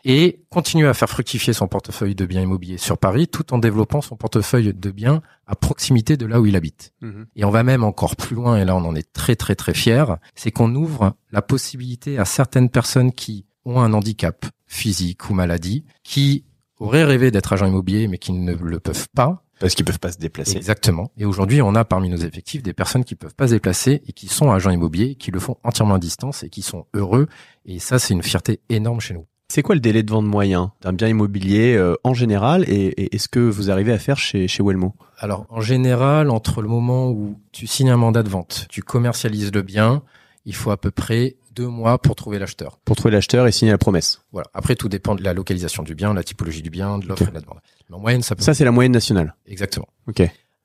Et 0.05 0.41
continuer 0.49 0.87
à 0.87 0.93
faire 0.93 1.09
fructifier 1.09 1.53
son 1.53 1.67
portefeuille 1.67 2.15
de 2.15 2.25
biens 2.25 2.41
immobiliers 2.41 2.77
sur 2.77 2.97
Paris 2.97 3.27
tout 3.27 3.53
en 3.53 3.57
développant 3.57 4.01
son 4.01 4.15
portefeuille 4.15 4.73
de 4.73 4.91
biens 4.91 5.21
à 5.45 5.55
proximité 5.55 6.15
de 6.15 6.25
là 6.25 6.39
où 6.39 6.45
il 6.45 6.55
habite. 6.55 6.93
Mhm. 7.01 7.25
Et 7.35 7.43
on 7.43 7.49
va 7.49 7.63
même 7.63 7.83
encore 7.83 8.15
plus 8.15 8.35
loin, 8.35 8.57
et 8.57 8.65
là 8.65 8.75
on 8.75 8.85
en 8.85 8.95
est 8.95 9.11
très 9.11 9.35
très 9.35 9.55
très 9.55 9.73
fiers, 9.73 10.05
c'est 10.35 10.51
qu'on 10.51 10.73
ouvre 10.73 11.15
la 11.31 11.41
possibilité 11.41 12.17
à 12.17 12.25
certaines 12.25 12.69
personnes 12.69 13.11
qui 13.11 13.45
ont 13.65 13.81
un 13.81 13.93
handicap 13.93 14.45
physique 14.67 15.29
ou 15.29 15.33
maladie, 15.33 15.83
qui 16.03 16.45
auraient 16.79 17.03
rêvé 17.03 17.29
d'être 17.29 17.51
agent 17.51 17.65
immobilier 17.65 18.07
mais 18.07 18.19
qui 18.19 18.31
ne 18.31 18.53
le 18.53 18.79
peuvent 18.79 19.09
pas, 19.13 19.43
Parce 19.59 19.75
qu'ils 19.75 19.85
peuvent 19.85 19.99
pas 19.99 20.11
se 20.11 20.17
déplacer. 20.17 20.57
Exactement. 20.57 21.11
Et 21.17 21.25
aujourd'hui, 21.25 21.61
on 21.61 21.75
a 21.75 21.83
parmi 21.83 22.09
nos 22.09 22.17
effectifs 22.17 22.63
des 22.63 22.73
personnes 22.73 23.03
qui 23.03 23.15
peuvent 23.15 23.35
pas 23.35 23.47
se 23.47 23.53
déplacer 23.53 24.01
et 24.07 24.13
qui 24.13 24.27
sont 24.27 24.51
agents 24.51 24.69
immobiliers, 24.69 25.15
qui 25.15 25.31
le 25.31 25.39
font 25.39 25.57
entièrement 25.63 25.95
à 25.95 25.99
distance 25.99 26.43
et 26.43 26.49
qui 26.49 26.61
sont 26.61 26.85
heureux. 26.93 27.27
Et 27.65 27.79
ça, 27.79 27.99
c'est 27.99 28.13
une 28.13 28.23
fierté 28.23 28.61
énorme 28.69 29.01
chez 29.01 29.13
nous. 29.13 29.25
C'est 29.51 29.63
quoi 29.63 29.73
le 29.73 29.81
délai 29.81 30.03
de 30.03 30.11
vente 30.11 30.27
moyen 30.27 30.73
d'un 30.81 30.93
bien 30.93 31.07
immobilier 31.07 31.75
euh, 31.75 31.95
en 32.03 32.13
général 32.13 32.63
et, 32.67 32.85
et 32.85 33.15
est-ce 33.15 33.27
que 33.27 33.39
vous 33.39 33.71
arrivez 33.71 33.91
à 33.91 33.97
faire 33.97 34.17
chez, 34.17 34.47
chez 34.47 34.61
Wellmo? 34.61 34.93
Alors, 35.17 35.47
en 35.49 35.59
général, 35.59 36.29
entre 36.29 36.61
le 36.61 36.67
moment 36.67 37.09
où 37.09 37.35
tu 37.51 37.65
signes 37.65 37.89
un 37.89 37.97
mandat 37.97 38.21
de 38.21 38.29
vente, 38.29 38.67
tu 38.69 38.83
commercialises 38.83 39.51
le 39.51 39.63
bien, 39.63 40.03
il 40.45 40.53
faut 40.53 40.69
à 40.69 40.77
peu 40.77 40.91
près 40.91 41.35
deux 41.59 41.67
mois 41.67 41.97
pour 41.97 42.15
trouver 42.15 42.39
l'acheteur. 42.39 42.79
Pour 42.85 42.95
trouver 42.95 43.11
l'acheteur 43.13 43.45
et 43.45 43.51
signer 43.51 43.71
la 43.71 43.77
promesse. 43.77 44.21
Voilà. 44.31 44.47
Après, 44.53 44.75
tout 44.75 44.87
dépend 44.87 45.13
de 45.15 45.23
la 45.23 45.33
localisation 45.33 45.83
du 45.83 45.93
bien, 45.93 46.13
la 46.13 46.23
typologie 46.23 46.61
du 46.61 46.69
bien, 46.69 46.97
de 46.97 47.05
l'offre 47.05 47.23
et 47.23 47.31
de 47.31 47.33
la 47.33 47.41
demande. 47.41 47.59
Mais 47.89 47.95
en 47.97 47.99
moyenne, 47.99 48.21
ça 48.21 48.35
peut. 48.35 48.43
Ça, 48.43 48.53
c'est 48.53 48.63
la 48.63 48.71
moyenne 48.71 48.93
nationale. 48.93 49.35
Exactement. 49.45 49.87
Ok. 50.07 50.21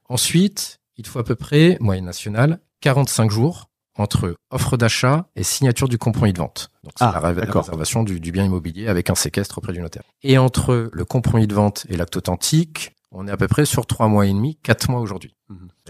Ensuite, 0.09 0.79
il 0.97 1.07
faut 1.07 1.19
à 1.19 1.25
peu 1.25 1.35
près, 1.35 1.77
moyenne 1.81 2.05
nationale, 2.05 2.61
45 2.81 3.31
jours 3.31 3.71
entre 3.97 4.37
offre 4.51 4.77
d'achat 4.77 5.27
et 5.35 5.43
signature 5.43 5.89
du 5.89 5.99
compromis 5.99 6.33
de 6.33 6.39
vente. 6.39 6.71
Donc, 6.85 6.93
c'est 6.97 7.05
Ah, 7.05 7.21
la, 7.21 7.33
la 7.33 7.53
réservation 7.53 8.03
du, 8.05 8.21
du 8.21 8.31
bien 8.33 8.45
immobilier 8.45 8.87
avec 8.89 9.11
un 9.11 9.15
séquestre 9.17 9.59
auprès 9.59 9.73
du 9.73 9.81
notaire. 9.81 10.03
Et 10.23 10.39
entre 10.39 10.91
le 10.93 11.05
compromis 11.05 11.47
de 11.49 11.55
vente 11.55 11.87
et 11.89 11.97
l'acte 11.97 12.17
authentique, 12.17 12.93
on 13.15 13.27
est 13.29 13.31
à 13.31 13.37
peu 13.37 13.49
près 13.49 13.65
sur 13.65 13.87
trois 13.87 14.09
mois 14.09 14.27
et 14.27 14.33
demi, 14.33 14.57
quatre 14.63 14.91
mois 14.91 15.01
aujourd'hui. 15.01 15.35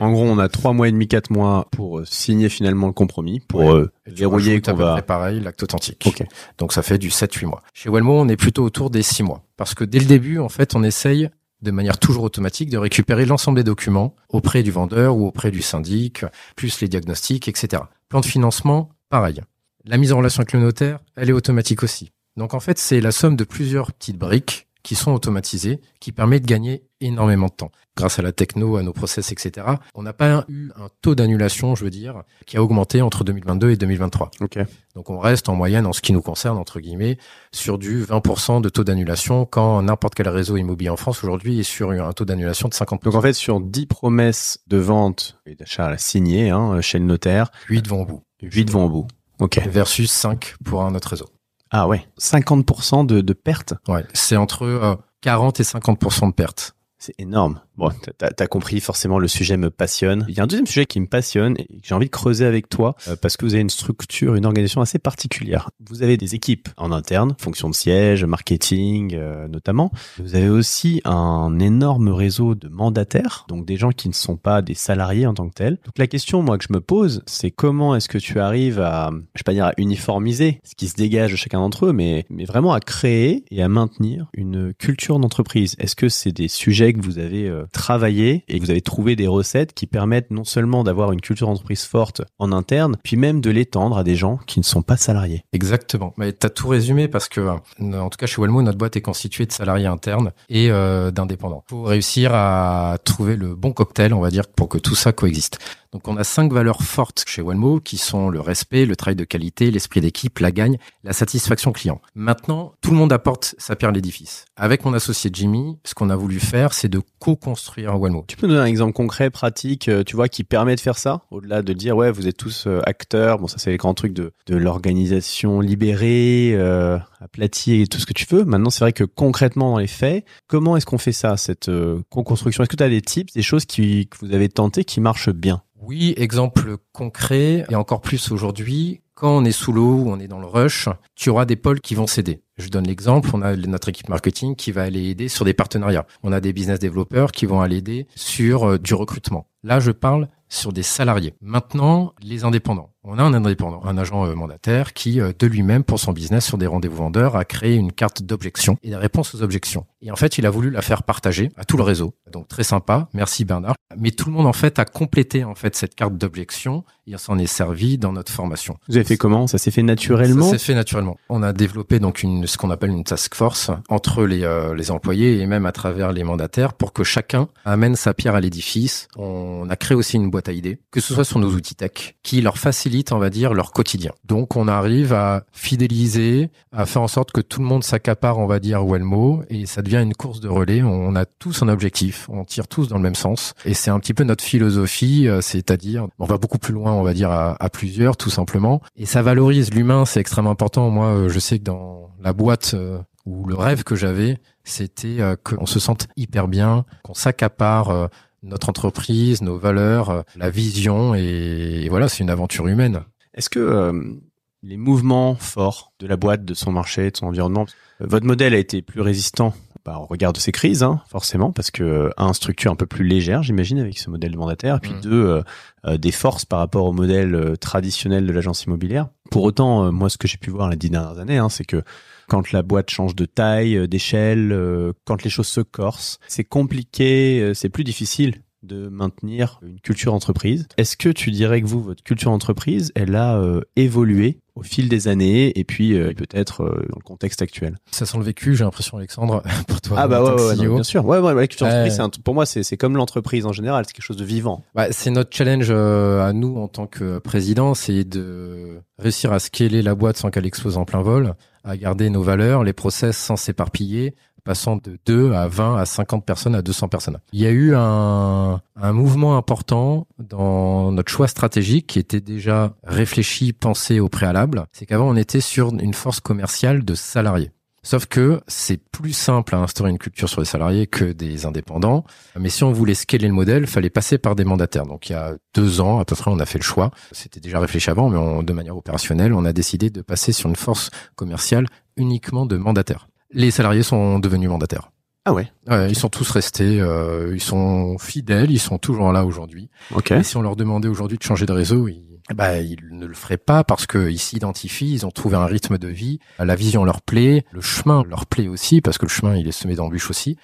En 0.00 0.12
gros, 0.12 0.24
on 0.24 0.38
a 0.38 0.48
trois 0.48 0.72
mois 0.72 0.88
et 0.88 0.92
demi, 0.92 1.08
quatre 1.08 1.30
mois 1.30 1.66
pour 1.70 2.00
euh, 2.00 2.04
signer 2.04 2.48
finalement 2.48 2.86
le 2.88 2.92
compromis, 2.92 3.40
pour 3.40 3.60
Ouais. 3.60 3.70
euh, 3.72 3.92
verrouiller 4.06 4.60
qu'on 4.60 4.74
va. 4.74 5.00
pareil, 5.02 5.40
l'acte 5.40 5.62
authentique. 5.62 6.22
Donc 6.58 6.72
ça 6.72 6.82
fait 6.82 6.98
du 6.98 7.08
7-8 7.10 7.46
mois. 7.46 7.62
Chez 7.72 7.88
Wellmo, 7.90 8.12
on 8.20 8.28
est 8.28 8.36
plutôt 8.36 8.64
autour 8.64 8.90
des 8.90 9.02
6 9.02 9.22
mois. 9.22 9.42
Parce 9.56 9.74
que 9.74 9.84
dès 9.84 10.00
le 10.00 10.06
début, 10.06 10.38
en 10.38 10.48
fait, 10.48 10.74
on 10.74 10.82
essaye 10.82 11.30
de 11.62 11.70
manière 11.70 11.98
toujours 11.98 12.24
automatique 12.24 12.68
de 12.68 12.76
récupérer 12.76 13.24
l'ensemble 13.24 13.56
des 13.56 13.64
documents 13.64 14.14
auprès 14.28 14.62
du 14.62 14.70
vendeur 14.70 15.16
ou 15.16 15.26
auprès 15.26 15.50
du 15.50 15.62
syndic, 15.62 16.24
plus 16.56 16.80
les 16.80 16.88
diagnostics, 16.88 17.48
etc. 17.48 17.84
Plan 18.10 18.20
de 18.20 18.26
financement, 18.26 18.90
pareil. 19.08 19.40
La 19.86 19.96
mise 19.96 20.12
en 20.12 20.18
relation 20.18 20.40
avec 20.40 20.52
le 20.52 20.60
notaire, 20.60 20.98
elle 21.16 21.30
est 21.30 21.32
automatique 21.34 21.82
aussi. 21.82 22.10
Donc 22.36 22.52
en 22.52 22.60
fait, 22.60 22.78
c'est 22.78 23.00
la 23.00 23.12
somme 23.12 23.36
de 23.36 23.44
plusieurs 23.44 23.92
petites 23.92 24.18
briques 24.18 24.63
qui 24.84 24.94
sont 24.94 25.12
automatisées, 25.12 25.80
qui 25.98 26.12
permet 26.12 26.38
de 26.38 26.46
gagner 26.46 26.84
énormément 27.00 27.46
de 27.46 27.52
temps. 27.52 27.72
Grâce 27.96 28.18
à 28.18 28.22
la 28.22 28.32
techno, 28.32 28.76
à 28.76 28.82
nos 28.82 28.92
process, 28.92 29.32
etc. 29.32 29.66
On 29.94 30.02
n'a 30.02 30.12
pas 30.12 30.44
eu 30.48 30.70
un 30.76 30.88
taux 31.00 31.14
d'annulation, 31.14 31.74
je 31.74 31.84
veux 31.84 31.90
dire, 31.90 32.22
qui 32.46 32.56
a 32.56 32.62
augmenté 32.62 33.02
entre 33.02 33.24
2022 33.24 33.70
et 33.70 33.76
2023. 33.76 34.30
Ok. 34.40 34.58
Donc 34.94 35.10
on 35.10 35.18
reste 35.18 35.48
en 35.48 35.54
moyenne, 35.54 35.86
en 35.86 35.92
ce 35.92 36.02
qui 36.02 36.12
nous 36.12 36.20
concerne, 36.20 36.58
entre 36.58 36.80
guillemets, 36.80 37.18
sur 37.50 37.78
du 37.78 38.04
20% 38.04 38.60
de 38.60 38.68
taux 38.68 38.84
d'annulation 38.84 39.46
quand 39.46 39.82
n'importe 39.82 40.14
quel 40.14 40.28
réseau 40.28 40.56
immobilier 40.56 40.90
en 40.90 40.96
France 40.96 41.24
aujourd'hui 41.24 41.60
est 41.60 41.64
sur 41.64 41.90
un 41.90 42.12
taux 42.12 42.26
d'annulation 42.26 42.68
de 42.68 42.74
50%. 42.74 43.04
Donc 43.04 43.14
en 43.14 43.22
fait, 43.22 43.32
sur 43.32 43.60
10 43.60 43.86
promesses 43.86 44.58
de 44.66 44.76
vente 44.76 45.40
et 45.46 45.54
d'achat 45.54 45.86
à 45.86 45.98
signer 45.98 46.50
hein, 46.50 46.80
chez 46.82 46.98
le 46.98 47.06
notaire, 47.06 47.50
8 47.70 47.88
vont 47.88 48.02
au 48.02 48.06
bout. 48.06 48.22
8 48.42 48.70
vont 48.70 48.84
au 48.84 48.90
bout. 48.90 49.06
Ok. 49.38 49.58
Versus 49.66 50.10
5 50.12 50.56
pour 50.64 50.82
un 50.82 50.94
autre 50.94 51.08
réseau. 51.08 51.33
Ah 51.76 51.88
ouais. 51.88 52.06
50% 52.20 53.04
de, 53.04 53.20
de 53.20 53.32
pertes, 53.32 53.74
Ouais. 53.88 54.04
C'est 54.12 54.36
entre 54.36 54.62
euh, 54.64 54.94
40 55.22 55.58
et 55.58 55.64
50% 55.64 56.28
de 56.28 56.32
pertes. 56.32 56.73
C'est 57.04 57.14
énorme. 57.18 57.60
Bon, 57.76 57.90
t'as 58.16 58.30
as 58.38 58.46
compris, 58.46 58.80
forcément, 58.80 59.18
le 59.18 59.28
sujet 59.28 59.58
me 59.58 59.68
passionne. 59.68 60.24
Il 60.28 60.34
y 60.34 60.40
a 60.40 60.44
un 60.44 60.46
deuxième 60.46 60.66
sujet 60.66 60.86
qui 60.86 61.00
me 61.00 61.06
passionne 61.06 61.54
et 61.58 61.64
que 61.64 61.80
j'ai 61.82 61.94
envie 61.94 62.06
de 62.06 62.10
creuser 62.10 62.46
avec 62.46 62.70
toi 62.70 62.96
euh, 63.08 63.16
parce 63.20 63.36
que 63.36 63.44
vous 63.44 63.52
avez 63.52 63.60
une 63.60 63.68
structure, 63.68 64.36
une 64.36 64.46
organisation 64.46 64.80
assez 64.80 64.98
particulière. 64.98 65.68
Vous 65.86 66.02
avez 66.02 66.16
des 66.16 66.34
équipes 66.34 66.70
en 66.78 66.92
interne, 66.92 67.34
fonction 67.38 67.68
de 67.68 67.74
siège, 67.74 68.24
marketing 68.24 69.14
euh, 69.14 69.48
notamment. 69.48 69.92
Vous 70.18 70.34
avez 70.34 70.48
aussi 70.48 71.02
un 71.04 71.58
énorme 71.58 72.08
réseau 72.08 72.54
de 72.54 72.68
mandataires, 72.68 73.44
donc 73.48 73.66
des 73.66 73.76
gens 73.76 73.90
qui 73.90 74.08
ne 74.08 74.14
sont 74.14 74.36
pas 74.36 74.62
des 74.62 74.74
salariés 74.74 75.26
en 75.26 75.34
tant 75.34 75.48
que 75.50 75.54
tels. 75.54 75.78
Donc 75.84 75.98
la 75.98 76.06
question, 76.06 76.42
moi, 76.42 76.56
que 76.56 76.64
je 76.66 76.72
me 76.72 76.80
pose, 76.80 77.22
c'est 77.26 77.50
comment 77.50 77.94
est-ce 77.94 78.08
que 78.08 78.18
tu 78.18 78.40
arrives 78.40 78.80
à, 78.80 79.10
je 79.12 79.40
vais 79.40 79.44
pas 79.44 79.52
dire 79.52 79.66
à 79.66 79.72
uniformiser 79.76 80.60
ce 80.64 80.74
qui 80.74 80.88
se 80.88 80.94
dégage 80.94 81.32
de 81.32 81.36
chacun 81.36 81.58
d'entre 81.58 81.86
eux, 81.86 81.92
mais, 81.92 82.24
mais 82.30 82.46
vraiment 82.46 82.72
à 82.72 82.80
créer 82.80 83.44
et 83.50 83.62
à 83.62 83.68
maintenir 83.68 84.28
une 84.32 84.72
culture 84.72 85.18
d'entreprise. 85.18 85.76
Est-ce 85.78 85.96
que 85.96 86.08
c'est 86.08 86.32
des 86.32 86.48
sujets 86.48 86.93
que 87.00 87.04
vous 87.04 87.18
avez 87.18 87.48
euh, 87.48 87.64
travaillé 87.72 88.44
et 88.48 88.58
que 88.58 88.64
vous 88.64 88.70
avez 88.70 88.80
trouvé 88.80 89.16
des 89.16 89.26
recettes 89.26 89.74
qui 89.74 89.86
permettent 89.86 90.30
non 90.30 90.44
seulement 90.44 90.84
d'avoir 90.84 91.12
une 91.12 91.20
culture 91.20 91.46
d'entreprise 91.46 91.84
forte 91.84 92.22
en 92.38 92.52
interne, 92.52 92.96
puis 93.02 93.16
même 93.16 93.40
de 93.40 93.50
l'étendre 93.50 93.98
à 93.98 94.04
des 94.04 94.16
gens 94.16 94.38
qui 94.46 94.60
ne 94.60 94.64
sont 94.64 94.82
pas 94.82 94.96
salariés 94.96 95.44
Exactement. 95.52 96.14
Mais 96.16 96.32
t'as 96.32 96.48
tout 96.48 96.68
résumé 96.68 97.08
parce 97.08 97.28
que, 97.28 97.40
en 97.80 98.08
tout 98.08 98.18
cas, 98.18 98.26
chez 98.26 98.40
Wellmo, 98.40 98.62
notre 98.62 98.78
boîte 98.78 98.96
est 98.96 99.02
constituée 99.02 99.46
de 99.46 99.52
salariés 99.52 99.86
internes 99.86 100.32
et 100.48 100.70
euh, 100.70 101.10
d'indépendants. 101.10 101.64
Faut 101.68 101.82
réussir 101.82 102.32
à 102.34 102.98
trouver 103.04 103.36
le 103.36 103.54
bon 103.54 103.72
cocktail, 103.72 104.14
on 104.14 104.20
va 104.20 104.30
dire, 104.30 104.46
pour 104.46 104.68
que 104.68 104.78
tout 104.78 104.94
ça 104.94 105.12
coexiste. 105.12 105.58
Donc, 105.94 106.08
on 106.08 106.16
a 106.16 106.24
cinq 106.24 106.52
valeurs 106.52 106.82
fortes 106.82 107.22
chez 107.24 107.40
Wellmo 107.40 107.78
qui 107.78 107.98
sont 107.98 108.28
le 108.28 108.40
respect, 108.40 108.84
le 108.84 108.96
travail 108.96 109.14
de 109.14 109.22
qualité, 109.22 109.70
l'esprit 109.70 110.00
d'équipe, 110.00 110.40
la 110.40 110.50
gagne, 110.50 110.76
la 111.04 111.12
satisfaction 111.12 111.70
client. 111.70 112.00
Maintenant, 112.16 112.74
tout 112.80 112.90
le 112.90 112.96
monde 112.96 113.12
apporte 113.12 113.54
sa 113.58 113.76
pierre 113.76 113.90
à 113.90 113.92
l'édifice. 113.92 114.44
Avec 114.56 114.84
mon 114.84 114.92
associé 114.92 115.30
Jimmy, 115.32 115.78
ce 115.84 115.94
qu'on 115.94 116.10
a 116.10 116.16
voulu 116.16 116.40
faire, 116.40 116.74
c'est 116.74 116.88
de 116.88 117.00
co-construire 117.20 117.96
Wellmo. 117.96 118.24
Tu 118.26 118.36
peux 118.36 118.48
nous 118.48 118.54
donner 118.54 118.64
un 118.64 118.68
exemple 118.68 118.92
concret, 118.92 119.30
pratique, 119.30 119.88
euh, 119.88 120.02
tu 120.02 120.16
vois, 120.16 120.28
qui 120.28 120.42
permet 120.42 120.74
de 120.74 120.80
faire 120.80 120.98
ça 120.98 121.22
Au-delà 121.30 121.62
de 121.62 121.72
dire, 121.72 121.96
ouais, 121.96 122.10
vous 122.10 122.26
êtes 122.26 122.36
tous 122.36 122.64
euh, 122.66 122.80
acteurs, 122.86 123.38
bon, 123.38 123.46
ça 123.46 123.58
c'est 123.58 123.70
les 123.70 123.76
grands 123.76 123.94
trucs 123.94 124.14
de, 124.14 124.32
de 124.46 124.56
l'organisation 124.56 125.60
libérée, 125.60 126.54
euh, 126.54 126.98
aplatie 127.20 127.82
et 127.82 127.86
tout 127.86 127.98
ce 127.98 128.06
que 128.06 128.12
tu 128.12 128.26
veux. 128.28 128.44
Maintenant, 128.44 128.70
c'est 128.70 128.80
vrai 128.80 128.92
que 128.92 129.04
concrètement, 129.04 129.72
dans 129.72 129.78
les 129.78 129.86
faits, 129.86 130.24
comment 130.48 130.76
est-ce 130.76 130.86
qu'on 130.86 130.98
fait 130.98 131.12
ça, 131.12 131.36
cette 131.36 131.68
euh, 131.68 132.02
co-construction? 132.10 132.64
Est-ce 132.64 132.70
que 132.70 132.76
tu 132.76 132.82
as 132.82 132.88
des 132.88 133.00
tips, 133.00 133.32
des 133.32 133.42
choses 133.42 133.64
qui, 133.64 134.08
que 134.08 134.18
vous 134.26 134.34
avez 134.34 134.48
tentées 134.48 134.84
qui 134.84 135.00
marchent 135.00 135.30
bien? 135.30 135.62
Oui, 135.86 136.14
exemple 136.16 136.78
concret, 136.92 137.66
et 137.68 137.74
encore 137.74 138.00
plus 138.00 138.32
aujourd'hui, 138.32 139.02
quand 139.12 139.36
on 139.36 139.44
est 139.44 139.52
sous 139.52 139.70
l'eau 139.70 139.96
ou 139.96 140.10
on 140.10 140.18
est 140.18 140.28
dans 140.28 140.40
le 140.40 140.46
rush, 140.46 140.88
tu 141.14 141.28
auras 141.28 141.44
des 141.44 141.56
pôles 141.56 141.80
qui 141.80 141.94
vont 141.94 142.06
céder. 142.06 142.40
Je 142.56 142.68
donne 142.68 142.86
l'exemple, 142.86 143.28
on 143.34 143.42
a 143.42 143.54
notre 143.54 143.90
équipe 143.90 144.08
marketing 144.08 144.56
qui 144.56 144.72
va 144.72 144.82
aller 144.84 145.10
aider 145.10 145.28
sur 145.28 145.44
des 145.44 145.52
partenariats. 145.52 146.06
On 146.22 146.32
a 146.32 146.40
des 146.40 146.54
business 146.54 146.78
développeurs 146.78 147.32
qui 147.32 147.44
vont 147.44 147.60
aller 147.60 147.76
aider 147.76 148.06
sur 148.14 148.64
euh, 148.70 148.78
du 148.78 148.94
recrutement. 148.94 149.46
Là, 149.62 149.78
je 149.78 149.90
parle 149.90 150.28
sur 150.48 150.72
des 150.72 150.82
salariés. 150.82 151.34
Maintenant, 151.42 152.14
les 152.22 152.44
indépendants. 152.44 152.93
On 153.06 153.18
a 153.18 153.22
un 153.22 153.34
indépendant, 153.34 153.82
un 153.84 153.98
agent 153.98 154.26
euh, 154.26 154.34
mandataire 154.34 154.94
qui, 154.94 155.20
euh, 155.20 155.32
de 155.38 155.46
lui-même, 155.46 155.84
pour 155.84 156.00
son 156.00 156.12
business 156.12 156.46
sur 156.46 156.56
des 156.56 156.66
rendez-vous 156.66 156.96
vendeurs, 156.96 157.36
a 157.36 157.44
créé 157.44 157.74
une 157.74 157.92
carte 157.92 158.22
d'objection 158.22 158.78
et 158.82 158.88
des 158.88 158.96
réponses 158.96 159.34
aux 159.34 159.42
objections. 159.42 159.84
Et 160.00 160.10
en 160.10 160.16
fait, 160.16 160.38
il 160.38 160.46
a 160.46 160.50
voulu 160.50 160.70
la 160.70 160.82
faire 160.82 161.02
partager 161.02 161.50
à 161.56 161.64
tout 161.64 161.76
le 161.76 161.82
réseau. 161.82 162.14
Donc 162.30 162.48
très 162.48 162.62
sympa, 162.62 163.08
merci 163.14 163.44
Bernard. 163.44 163.74
Mais 163.96 164.10
tout 164.10 164.26
le 164.26 164.32
monde 164.32 164.46
en 164.46 164.52
fait 164.52 164.78
a 164.78 164.84
complété 164.84 165.44
en 165.44 165.54
fait 165.54 165.76
cette 165.76 165.94
carte 165.94 166.16
d'objection 166.16 166.84
et 167.06 167.14
on 167.14 167.18
s'en 167.18 167.38
est 167.38 167.46
servi 167.46 167.96
dans 167.96 168.12
notre 168.12 168.32
formation. 168.32 168.76
Vous 168.88 168.96
avez 168.96 169.04
fait 169.04 169.16
comment? 169.16 169.46
Ça 169.46 169.56
s'est 169.56 169.70
fait 169.70 169.82
naturellement? 169.82 170.46
Ça 170.46 170.58
s'est 170.58 170.64
fait 170.64 170.74
naturellement. 170.74 171.16
On 171.28 171.42
a 171.42 171.52
développé 171.52 172.00
donc 172.00 172.22
une 172.22 172.46
ce 172.46 172.58
qu'on 172.58 172.70
appelle 172.70 172.90
une 172.90 173.04
task 173.04 173.34
force 173.34 173.70
entre 173.88 174.24
les 174.24 174.44
euh, 174.44 174.74
les 174.74 174.90
employés 174.90 175.40
et 175.40 175.46
même 175.46 175.64
à 175.64 175.72
travers 175.72 176.12
les 176.12 176.24
mandataires 176.24 176.74
pour 176.74 176.92
que 176.92 177.04
chacun 177.04 177.48
amène 177.64 177.96
sa 177.96 178.14
pierre 178.14 178.34
à 178.34 178.40
l'édifice. 178.40 179.08
On 179.16 179.68
a 179.70 179.76
créé 179.76 179.96
aussi 179.96 180.16
une 180.16 180.30
boîte 180.30 180.48
à 180.48 180.52
idées, 180.52 180.80
que 180.90 181.00
ce 181.00 181.14
soit 181.14 181.24
sur 181.24 181.38
nos 181.38 181.52
outils 181.52 181.76
tech, 181.76 182.16
qui 182.22 182.42
leur 182.42 182.58
facilite, 182.58 182.93
on 183.12 183.18
va 183.18 183.30
dire, 183.30 183.54
leur 183.54 183.72
quotidien. 183.72 184.12
Donc 184.24 184.56
on 184.56 184.68
arrive 184.68 185.12
à 185.12 185.44
fidéliser, 185.52 186.50
à 186.72 186.86
faire 186.86 187.02
en 187.02 187.08
sorte 187.08 187.32
que 187.32 187.40
tout 187.40 187.60
le 187.60 187.66
monde 187.66 187.82
s'accapare, 187.82 188.38
on 188.38 188.46
va 188.46 188.60
dire, 188.60 188.84
Wellmo, 188.84 189.42
et 189.48 189.66
ça 189.66 189.82
devient 189.82 190.02
une 190.02 190.14
course 190.14 190.40
de 190.40 190.48
relais. 190.48 190.82
On 190.82 191.16
a 191.16 191.24
tous 191.24 191.62
un 191.62 191.68
objectif, 191.68 192.28
on 192.28 192.44
tire 192.44 192.68
tous 192.68 192.88
dans 192.88 192.96
le 192.96 193.02
même 193.02 193.14
sens, 193.14 193.54
et 193.64 193.74
c'est 193.74 193.90
un 193.90 193.98
petit 193.98 194.14
peu 194.14 194.24
notre 194.24 194.44
philosophie, 194.44 195.28
euh, 195.28 195.40
c'est-à-dire 195.40 196.06
on 196.18 196.26
va 196.26 196.38
beaucoup 196.38 196.58
plus 196.58 196.74
loin, 196.74 196.92
on 196.92 197.02
va 197.02 197.14
dire, 197.14 197.30
à, 197.30 197.56
à 197.62 197.70
plusieurs, 197.70 198.16
tout 198.16 198.30
simplement, 198.30 198.80
et 198.96 199.06
ça 199.06 199.22
valorise 199.22 199.72
l'humain, 199.72 200.04
c'est 200.04 200.20
extrêmement 200.20 200.50
important. 200.50 200.90
Moi, 200.90 201.06
euh, 201.06 201.28
je 201.28 201.38
sais 201.38 201.58
que 201.58 201.64
dans 201.64 202.10
la 202.22 202.32
boîte 202.32 202.72
euh, 202.74 202.98
ou 203.26 203.46
le 203.46 203.54
rêve 203.54 203.84
que 203.84 203.96
j'avais, 203.96 204.38
c'était 204.64 205.18
qu'on 205.42 205.66
se 205.66 205.78
sente 205.78 206.06
hyper 206.16 206.48
bien, 206.48 206.84
qu'on 207.02 207.14
s'accapare 207.14 208.08
notre 208.44 208.68
entreprise, 208.68 209.42
nos 209.42 209.58
valeurs, 209.58 210.24
la 210.36 210.50
vision, 210.50 211.14
et, 211.14 211.88
voilà, 211.88 212.08
c'est 212.08 212.22
une 212.22 212.30
aventure 212.30 212.68
humaine. 212.68 213.00
Est-ce 213.34 213.50
que 213.50 214.20
les 214.64 214.76
mouvements 214.76 215.34
forts 215.34 215.92
de 215.98 216.06
la 216.06 216.16
boîte, 216.16 216.44
de 216.44 216.54
son 216.54 216.72
marché, 216.72 217.10
de 217.10 217.16
son 217.16 217.26
environnement. 217.26 217.66
Votre 218.00 218.26
modèle 218.26 218.54
a 218.54 218.58
été 218.58 218.82
plus 218.82 219.02
résistant 219.02 219.54
bah, 219.84 219.98
au 219.98 220.06
regard 220.06 220.32
de 220.32 220.38
ces 220.38 220.50
crises, 220.50 220.82
hein, 220.82 221.02
forcément, 221.08 221.52
parce 221.52 221.70
que 221.70 222.10
un 222.16 222.32
structure 222.32 222.72
un 222.72 222.76
peu 222.76 222.86
plus 222.86 223.04
légère, 223.04 223.42
j'imagine, 223.42 223.78
avec 223.78 223.98
ce 223.98 224.08
modèle 224.08 224.32
de 224.32 224.38
mandataire, 224.38 224.76
et 224.76 224.80
puis 224.80 224.94
mmh. 224.94 225.00
deux 225.02 225.26
euh, 225.26 225.42
euh, 225.86 225.98
des 225.98 226.10
forces 226.10 226.46
par 226.46 226.60
rapport 226.60 226.86
au 226.86 226.92
modèle 226.92 227.34
euh, 227.34 227.56
traditionnel 227.56 228.26
de 228.26 228.32
l'agence 228.32 228.64
immobilière. 228.64 229.08
Pour 229.30 229.42
autant, 229.42 229.92
moi, 229.92 230.08
ce 230.08 230.16
que 230.16 230.26
j'ai 230.26 230.38
pu 230.38 230.48
voir 230.48 230.70
les 230.70 230.76
dix 230.76 230.88
dernières 230.88 231.18
années, 231.18 231.36
hein, 231.36 231.50
c'est 231.50 231.64
que 231.64 231.82
quand 232.28 232.52
la 232.52 232.62
boîte 232.62 232.88
change 232.88 233.14
de 233.14 233.26
taille, 233.26 233.86
d'échelle, 233.86 234.56
quand 235.04 235.22
les 235.22 235.30
choses 235.30 235.48
se 235.48 235.60
corsent, 235.60 236.18
c'est 236.28 236.44
compliqué, 236.44 237.52
c'est 237.54 237.68
plus 237.68 237.84
difficile 237.84 238.43
de 238.64 238.88
maintenir 238.88 239.60
une 239.62 239.80
culture 239.80 240.14
entreprise. 240.14 240.66
Est-ce 240.76 240.96
que 240.96 241.08
tu 241.08 241.30
dirais 241.30 241.60
que 241.60 241.66
vous, 241.66 241.80
votre 241.80 242.02
culture 242.02 242.30
entreprise, 242.30 242.92
elle 242.94 243.14
a 243.14 243.36
euh, 243.36 243.60
évolué 243.76 244.40
au 244.54 244.62
fil 244.62 244.88
des 244.88 245.08
années 245.08 245.58
et 245.58 245.64
puis 245.64 245.94
euh, 245.94 246.12
peut-être 246.14 246.62
euh, 246.62 246.86
dans 246.90 246.98
le 246.98 247.04
contexte 247.04 247.42
actuel? 247.42 247.76
Ça 247.90 248.06
sent 248.06 248.18
le 248.18 248.24
vécu, 248.24 248.54
j'ai 248.56 248.64
l'impression, 248.64 248.96
Alexandre, 248.96 249.42
pour 249.68 249.80
toi. 249.80 249.98
Ah 250.00 250.08
bah 250.08 250.22
ouais, 250.22 250.42
ouais, 250.42 250.56
bien 250.56 250.82
sûr. 250.82 251.04
Ouais, 251.04 251.18
ouais, 251.18 251.34
la 251.34 251.46
culture 251.46 251.66
entreprise, 251.66 252.00
pour 252.24 252.34
moi, 252.34 252.46
c'est 252.46 252.76
comme 252.76 252.96
l'entreprise 252.96 253.46
en 253.46 253.52
général, 253.52 253.84
c'est 253.86 253.92
quelque 253.92 254.04
chose 254.04 254.16
de 254.16 254.24
vivant. 254.24 254.64
Bah, 254.74 254.88
c'est 254.90 255.10
notre 255.10 255.34
challenge 255.34 255.70
à 255.70 256.32
nous 256.32 256.56
en 256.56 256.68
tant 256.68 256.86
que 256.86 257.18
président, 257.18 257.74
c'est 257.74 258.04
de 258.04 258.80
réussir 258.98 259.32
à 259.32 259.38
scaler 259.38 259.82
la 259.82 259.94
boîte 259.94 260.16
sans 260.16 260.30
qu'elle 260.30 260.46
explose 260.46 260.76
en 260.76 260.84
plein 260.84 261.02
vol, 261.02 261.34
à 261.64 261.76
garder 261.76 262.10
nos 262.10 262.22
valeurs, 262.22 262.64
les 262.64 262.72
process 262.72 263.16
sans 263.16 263.36
s'éparpiller, 263.36 264.14
passant 264.44 264.76
de 264.76 264.98
2 265.06 265.32
à 265.32 265.48
20 265.48 265.76
à 265.76 265.86
50 265.86 266.24
personnes 266.24 266.54
à 266.54 266.62
200 266.62 266.88
personnes. 266.88 267.18
Il 267.32 267.40
y 267.40 267.46
a 267.46 267.50
eu 267.50 267.74
un, 267.74 268.60
un 268.76 268.92
mouvement 268.92 269.36
important 269.36 270.06
dans 270.18 270.92
notre 270.92 271.10
choix 271.10 271.28
stratégique 271.28 271.86
qui 271.86 271.98
était 271.98 272.20
déjà 272.20 272.74
réfléchi, 272.84 273.52
pensé 273.52 274.00
au 274.00 274.08
préalable. 274.08 274.66
C'est 274.72 274.86
qu'avant, 274.86 275.08
on 275.08 275.16
était 275.16 275.40
sur 275.40 275.72
une 275.74 275.94
force 275.94 276.20
commerciale 276.20 276.84
de 276.84 276.94
salariés. 276.94 277.50
Sauf 277.84 278.06
que 278.06 278.40
c'est 278.48 278.78
plus 278.78 279.12
simple 279.12 279.54
à 279.54 279.58
instaurer 279.58 279.90
une 279.90 279.98
culture 279.98 280.28
sur 280.28 280.40
les 280.40 280.46
salariés 280.46 280.86
que 280.86 281.04
des 281.04 281.44
indépendants. 281.44 282.04
Mais 282.34 282.48
si 282.48 282.64
on 282.64 282.72
voulait 282.72 282.94
scaler 282.94 283.28
le 283.28 283.34
modèle, 283.34 283.66
fallait 283.66 283.90
passer 283.90 284.16
par 284.16 284.34
des 284.34 284.44
mandataires. 284.44 284.86
Donc 284.86 285.10
il 285.10 285.12
y 285.12 285.16
a 285.16 285.34
deux 285.54 285.82
ans 285.82 285.98
à 285.98 286.06
peu 286.06 286.16
près, 286.16 286.30
on 286.30 286.38
a 286.38 286.46
fait 286.46 286.58
le 286.58 286.64
choix. 286.64 286.90
C'était 287.12 287.40
déjà 287.40 287.60
réfléchi 287.60 287.90
avant, 287.90 288.08
mais 288.08 288.42
de 288.42 288.52
manière 288.54 288.76
opérationnelle, 288.76 289.34
on 289.34 289.44
a 289.44 289.52
décidé 289.52 289.90
de 289.90 290.00
passer 290.00 290.32
sur 290.32 290.48
une 290.48 290.56
force 290.56 290.88
commerciale 291.14 291.66
uniquement 291.98 292.46
de 292.46 292.56
mandataires 292.56 293.06
les 293.34 293.50
salariés 293.50 293.82
sont 293.82 294.18
devenus 294.18 294.48
mandataires. 294.48 294.90
Ah 295.26 295.32
ouais. 295.32 295.50
Ils 295.70 295.96
sont 295.96 296.10
tous 296.10 296.30
restés, 296.30 296.80
euh, 296.80 297.32
ils 297.34 297.40
sont 297.40 297.96
fidèles, 297.98 298.50
ils 298.50 298.58
sont 298.58 298.78
toujours 298.78 299.10
là 299.10 299.24
aujourd'hui. 299.24 299.70
Ok. 299.94 300.10
Et 300.10 300.22
si 300.22 300.36
on 300.36 300.42
leur 300.42 300.54
demandait 300.54 300.88
aujourd'hui 300.88 301.16
de 301.16 301.22
changer 301.22 301.46
de 301.46 301.52
réseau, 301.52 301.88
ils, 301.88 302.20
bah, 302.34 302.58
ils 302.60 302.78
ne 302.90 303.06
le 303.06 303.14
feraient 303.14 303.38
pas 303.38 303.64
parce 303.64 303.86
qu'ils 303.86 304.18
s'identifient, 304.18 304.92
ils 304.92 305.06
ont 305.06 305.10
trouvé 305.10 305.36
un 305.36 305.46
rythme 305.46 305.78
de 305.78 305.88
vie, 305.88 306.18
la 306.38 306.54
vision 306.54 306.84
leur 306.84 307.00
plaît, 307.00 307.44
le 307.52 307.62
chemin 307.62 308.02
leur 308.08 308.26
plaît 308.26 308.48
aussi 308.48 308.82
parce 308.82 308.98
que 308.98 309.06
le 309.06 309.10
chemin 309.10 309.34
il 309.36 309.48
est 309.48 309.52
semé 309.52 309.74
d'embûches 309.74 310.10
aussi. 310.10 310.36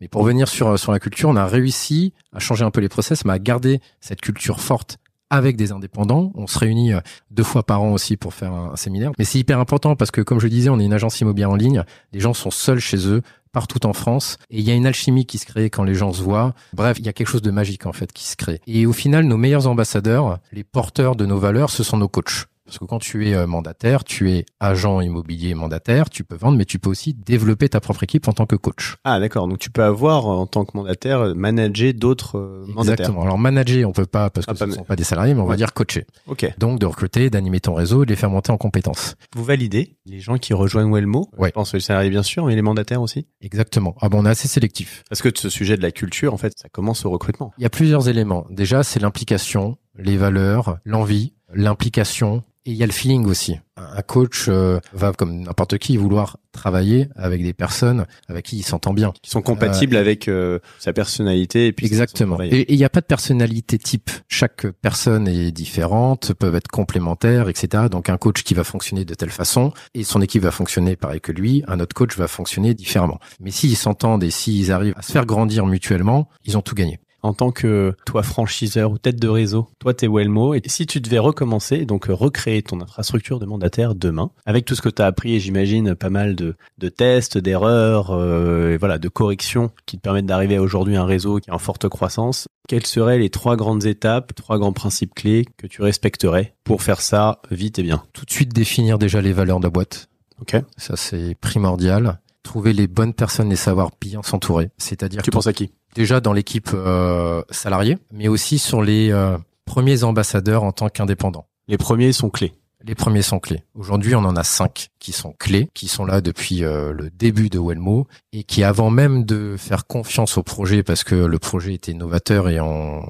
Mais 0.00 0.08
pour 0.08 0.24
venir 0.24 0.48
sur 0.48 0.78
sur 0.78 0.92
la 0.92 0.98
culture, 0.98 1.28
on 1.28 1.36
a 1.36 1.46
réussi 1.46 2.14
à 2.32 2.38
changer 2.38 2.64
un 2.64 2.70
peu 2.70 2.80
les 2.80 2.88
process, 2.88 3.24
mais 3.26 3.34
à 3.34 3.38
garder 3.38 3.80
cette 4.00 4.20
culture 4.20 4.60
forte 4.60 4.96
avec 5.32 5.56
des 5.56 5.72
indépendants. 5.72 6.30
On 6.34 6.46
se 6.46 6.58
réunit 6.58 6.92
euh, 6.92 7.00
deux 7.30 7.42
fois 7.42 7.62
par 7.62 7.82
an 7.82 7.92
aussi 7.92 8.18
pour 8.18 8.34
faire 8.34 8.52
un, 8.52 8.76
séminaire. 8.76 9.12
Mais 9.18 9.24
c'est 9.24 9.38
hyper 9.38 9.58
important 9.58 9.96
parce 9.96 10.10
que, 10.10 10.20
comme 10.20 10.38
je 10.38 10.46
disais, 10.46 10.68
on 10.68 10.78
est 10.78 10.84
une 10.84 10.92
agence 10.92 11.18
immobilière 11.20 11.50
en 11.50 11.56
ligne. 11.56 11.84
Les 12.12 12.20
gens 12.20 12.34
sont 12.34 12.50
seuls 12.50 12.80
chez 12.80 13.08
eux 13.08 13.22
partout 13.50 13.84
en 13.86 13.94
France 13.94 14.36
et 14.50 14.58
il 14.60 14.64
y 14.64 14.70
a 14.70 14.74
une 14.74 14.86
alchimie 14.86 15.26
qui 15.26 15.38
se 15.38 15.46
crée 15.46 15.70
quand 15.70 15.84
les 15.84 15.94
gens 15.94 16.12
se 16.12 16.22
voient. 16.22 16.54
Bref, 16.74 16.98
il 16.98 17.06
y 17.06 17.08
a 17.08 17.14
quelque 17.14 17.28
chose 17.28 17.42
de 17.42 17.50
magique 17.50 17.86
en 17.86 17.92
fait 17.92 18.12
qui 18.12 18.26
se 18.26 18.36
crée. 18.36 18.60
Et 18.66 18.84
au 18.84 18.92
final, 18.92 19.24
nos 19.24 19.38
meilleurs 19.38 19.66
ambassadeurs, 19.66 20.38
les 20.52 20.64
porteurs 20.64 21.16
de 21.16 21.24
nos 21.24 21.38
valeurs, 21.38 21.70
ce 21.70 21.82
sont 21.82 21.96
nos 21.96 22.08
coachs. 22.08 22.46
Parce 22.64 22.78
que 22.78 22.84
quand 22.84 22.98
tu 22.98 23.28
es 23.28 23.34
euh, 23.34 23.46
mandataire, 23.46 24.04
tu 24.04 24.30
es 24.30 24.46
agent 24.60 25.00
immobilier 25.00 25.54
mandataire, 25.54 26.10
tu 26.10 26.24
peux 26.24 26.36
vendre, 26.36 26.56
mais 26.56 26.64
tu 26.64 26.78
peux 26.78 26.90
aussi 26.90 27.14
développer 27.14 27.68
ta 27.68 27.80
propre 27.80 28.04
équipe 28.04 28.28
en 28.28 28.32
tant 28.32 28.46
que 28.46 28.56
coach. 28.56 28.96
Ah 29.04 29.20
d'accord, 29.20 29.48
donc 29.48 29.58
tu 29.58 29.70
peux 29.70 29.82
avoir 29.82 30.26
en 30.26 30.46
tant 30.46 30.64
que 30.64 30.76
mandataire 30.76 31.34
manager 31.34 31.92
d'autres 31.94 32.38
euh, 32.38 32.64
mandataires. 32.68 32.92
Exactement. 32.92 33.22
Alors 33.22 33.38
manager, 33.38 33.88
on 33.88 33.92
peut 33.92 34.06
pas 34.06 34.30
parce 34.30 34.46
que 34.46 34.52
ah, 34.52 34.56
ce 34.56 34.64
ne 34.64 34.72
sont 34.72 34.84
pas 34.84 34.96
des 34.96 35.04
salariés, 35.04 35.34
mais 35.34 35.40
on 35.40 35.46
va 35.46 35.56
dire 35.56 35.72
coacher. 35.72 36.06
Ok. 36.26 36.46
Donc 36.58 36.78
de 36.78 36.86
recruter, 36.86 37.30
d'animer 37.30 37.60
ton 37.60 37.74
réseau, 37.74 38.04
de 38.04 38.10
les 38.10 38.16
faire 38.16 38.30
monter 38.30 38.52
en 38.52 38.58
compétences. 38.58 39.16
Vous 39.34 39.44
validez 39.44 39.96
les 40.06 40.20
gens 40.20 40.38
qui 40.38 40.54
rejoignent 40.54 40.92
Wellmo 40.92 41.28
Ouais. 41.38 41.48
Je 41.48 41.54
pense 41.54 41.74
les 41.74 41.80
salariés 41.80 42.10
bien 42.10 42.22
sûr, 42.22 42.46
mais 42.46 42.54
les 42.54 42.62
mandataires 42.62 43.02
aussi? 43.02 43.26
Exactement. 43.40 43.94
Ah 44.00 44.08
bon, 44.08 44.20
on 44.22 44.26
est 44.26 44.30
assez 44.30 44.48
sélectif. 44.48 45.02
Parce 45.08 45.22
que 45.22 45.28
ce 45.34 45.48
sujet 45.48 45.76
de 45.76 45.82
la 45.82 45.90
culture, 45.90 46.32
en 46.32 46.36
fait, 46.36 46.52
ça 46.56 46.68
commence 46.68 47.04
au 47.04 47.10
recrutement. 47.10 47.52
Il 47.58 47.62
y 47.62 47.66
a 47.66 47.70
plusieurs 47.70 48.08
éléments. 48.08 48.46
Déjà, 48.50 48.82
c'est 48.82 49.00
l'implication, 49.00 49.76
les 49.96 50.16
valeurs, 50.16 50.78
l'envie, 50.84 51.34
l'implication, 51.54 52.42
et 52.64 52.70
il 52.70 52.76
y 52.76 52.82
a 52.82 52.86
le 52.86 52.92
feeling 52.92 53.26
aussi. 53.26 53.58
Un 53.76 54.02
coach 54.02 54.46
euh, 54.48 54.78
va, 54.92 55.12
comme 55.12 55.40
n'importe 55.40 55.78
qui, 55.78 55.96
vouloir 55.96 56.36
travailler 56.52 57.08
avec 57.16 57.42
des 57.42 57.54
personnes 57.54 58.06
avec 58.28 58.44
qui 58.44 58.58
il 58.58 58.62
s'entend 58.62 58.92
bien. 58.92 59.12
Qui 59.22 59.30
sont 59.30 59.42
compatibles 59.42 59.96
euh, 59.96 60.00
avec 60.00 60.28
euh, 60.28 60.58
sa 60.78 60.92
personnalité. 60.92 61.68
Et 61.68 61.72
puis 61.72 61.86
exactement. 61.86 62.40
Et 62.40 62.72
il 62.72 62.76
n'y 62.76 62.84
a 62.84 62.90
pas 62.90 63.00
de 63.00 63.06
personnalité 63.06 63.78
type. 63.78 64.10
Chaque 64.28 64.66
personne 64.82 65.26
est 65.26 65.50
différente, 65.50 66.34
peuvent 66.34 66.54
être 66.54 66.68
complémentaires, 66.68 67.48
etc. 67.48 67.84
Donc 67.90 68.10
un 68.10 68.18
coach 68.18 68.44
qui 68.44 68.54
va 68.54 68.62
fonctionner 68.62 69.04
de 69.04 69.14
telle 69.14 69.30
façon 69.30 69.72
et 69.94 70.04
son 70.04 70.20
équipe 70.20 70.42
va 70.42 70.50
fonctionner 70.50 70.94
pareil 70.94 71.20
que 71.20 71.32
lui, 71.32 71.64
un 71.66 71.80
autre 71.80 71.94
coach 71.94 72.16
va 72.16 72.28
fonctionner 72.28 72.74
différemment. 72.74 73.18
Mais 73.40 73.50
s'ils 73.50 73.76
s'entendent 73.76 74.22
et 74.22 74.30
s'ils 74.30 74.70
arrivent 74.70 74.94
à 74.96 75.02
se 75.02 75.10
faire 75.10 75.26
grandir 75.26 75.66
mutuellement, 75.66 76.28
ils 76.44 76.56
ont 76.56 76.62
tout 76.62 76.74
gagné 76.74 77.00
en 77.22 77.32
tant 77.34 77.50
que 77.50 77.94
toi 78.06 78.22
franchiseur 78.22 78.90
ou 78.90 78.98
tête 78.98 79.20
de 79.20 79.28
réseau, 79.28 79.68
toi 79.78 79.94
t'es 79.94 80.08
Wellmo, 80.08 80.54
et 80.54 80.62
si 80.66 80.86
tu 80.86 81.00
devais 81.00 81.18
recommencer, 81.18 81.86
donc 81.86 82.08
euh, 82.08 82.14
recréer 82.14 82.62
ton 82.62 82.80
infrastructure 82.80 83.38
de 83.38 83.46
mandataire 83.46 83.94
demain, 83.94 84.30
avec 84.46 84.64
tout 84.64 84.74
ce 84.74 84.82
que 84.82 84.88
tu 84.88 85.02
as 85.02 85.06
appris, 85.06 85.34
et 85.34 85.40
j'imagine 85.40 85.94
pas 85.94 86.10
mal 86.10 86.34
de, 86.34 86.54
de 86.78 86.88
tests, 86.88 87.38
d'erreurs, 87.38 88.10
euh, 88.10 88.74
et 88.74 88.76
voilà, 88.76 88.98
de 88.98 89.08
corrections 89.08 89.70
qui 89.86 89.96
te 89.96 90.02
permettent 90.02 90.26
d'arriver 90.26 90.56
à 90.56 90.62
aujourd'hui 90.62 90.96
un 90.96 91.04
réseau 91.04 91.38
qui 91.38 91.50
est 91.50 91.52
en 91.52 91.58
forte 91.58 91.88
croissance, 91.88 92.48
quelles 92.68 92.86
seraient 92.86 93.18
les 93.18 93.30
trois 93.30 93.56
grandes 93.56 93.86
étapes, 93.86 94.34
trois 94.34 94.58
grands 94.58 94.72
principes 94.72 95.14
clés 95.14 95.46
que 95.56 95.66
tu 95.66 95.82
respecterais 95.82 96.54
pour 96.64 96.82
faire 96.82 97.00
ça 97.00 97.40
vite 97.50 97.78
et 97.78 97.82
bien? 97.82 98.02
Tout 98.12 98.24
de 98.24 98.30
suite 98.30 98.52
définir 98.52 98.98
déjà 98.98 99.20
les 99.20 99.32
valeurs 99.32 99.58
de 99.58 99.64
la 99.64 99.70
boîte. 99.70 100.08
Ok. 100.40 100.56
Ça 100.76 100.96
c'est 100.96 101.34
primordial 101.40 102.20
trouver 102.42 102.72
les 102.72 102.86
bonnes 102.88 103.14
personnes 103.14 103.52
et 103.52 103.56
savoir 103.56 103.90
bien 104.00 104.22
s'entourer. 104.22 104.70
C'est-à-dire 104.76 105.22
tu 105.22 105.30
penses 105.30 105.46
à 105.46 105.52
qui? 105.52 105.70
Déjà 105.94 106.20
dans 106.20 106.32
l'équipe 106.32 106.70
euh, 106.72 107.42
salariée, 107.50 107.98
mais 108.12 108.28
aussi 108.28 108.58
sur 108.58 108.82
les 108.82 109.12
euh, 109.12 109.36
premiers 109.66 110.04
ambassadeurs 110.04 110.62
en 110.62 110.72
tant 110.72 110.88
qu'indépendants. 110.88 111.46
Les 111.68 111.76
premiers 111.76 112.12
sont 112.12 112.30
clés. 112.30 112.52
Les 112.84 112.94
premiers 112.96 113.22
sont 113.22 113.38
clés. 113.38 113.62
Aujourd'hui, 113.74 114.14
on 114.16 114.24
en 114.24 114.34
a 114.34 114.42
cinq 114.42 114.88
qui 114.98 115.12
sont 115.12 115.34
clés, 115.38 115.68
qui 115.72 115.86
sont 115.86 116.04
là 116.04 116.20
depuis 116.20 116.64
euh, 116.64 116.92
le 116.92 117.10
début 117.10 117.48
de 117.48 117.58
Wellmo 117.60 118.08
et 118.32 118.42
qui, 118.42 118.64
avant 118.64 118.90
même 118.90 119.24
de 119.24 119.54
faire 119.56 119.86
confiance 119.86 120.36
au 120.36 120.42
projet, 120.42 120.82
parce 120.82 121.04
que 121.04 121.14
le 121.14 121.38
projet 121.38 121.74
était 121.74 121.94
novateur 121.94 122.48
et 122.48 122.60
on, 122.60 123.02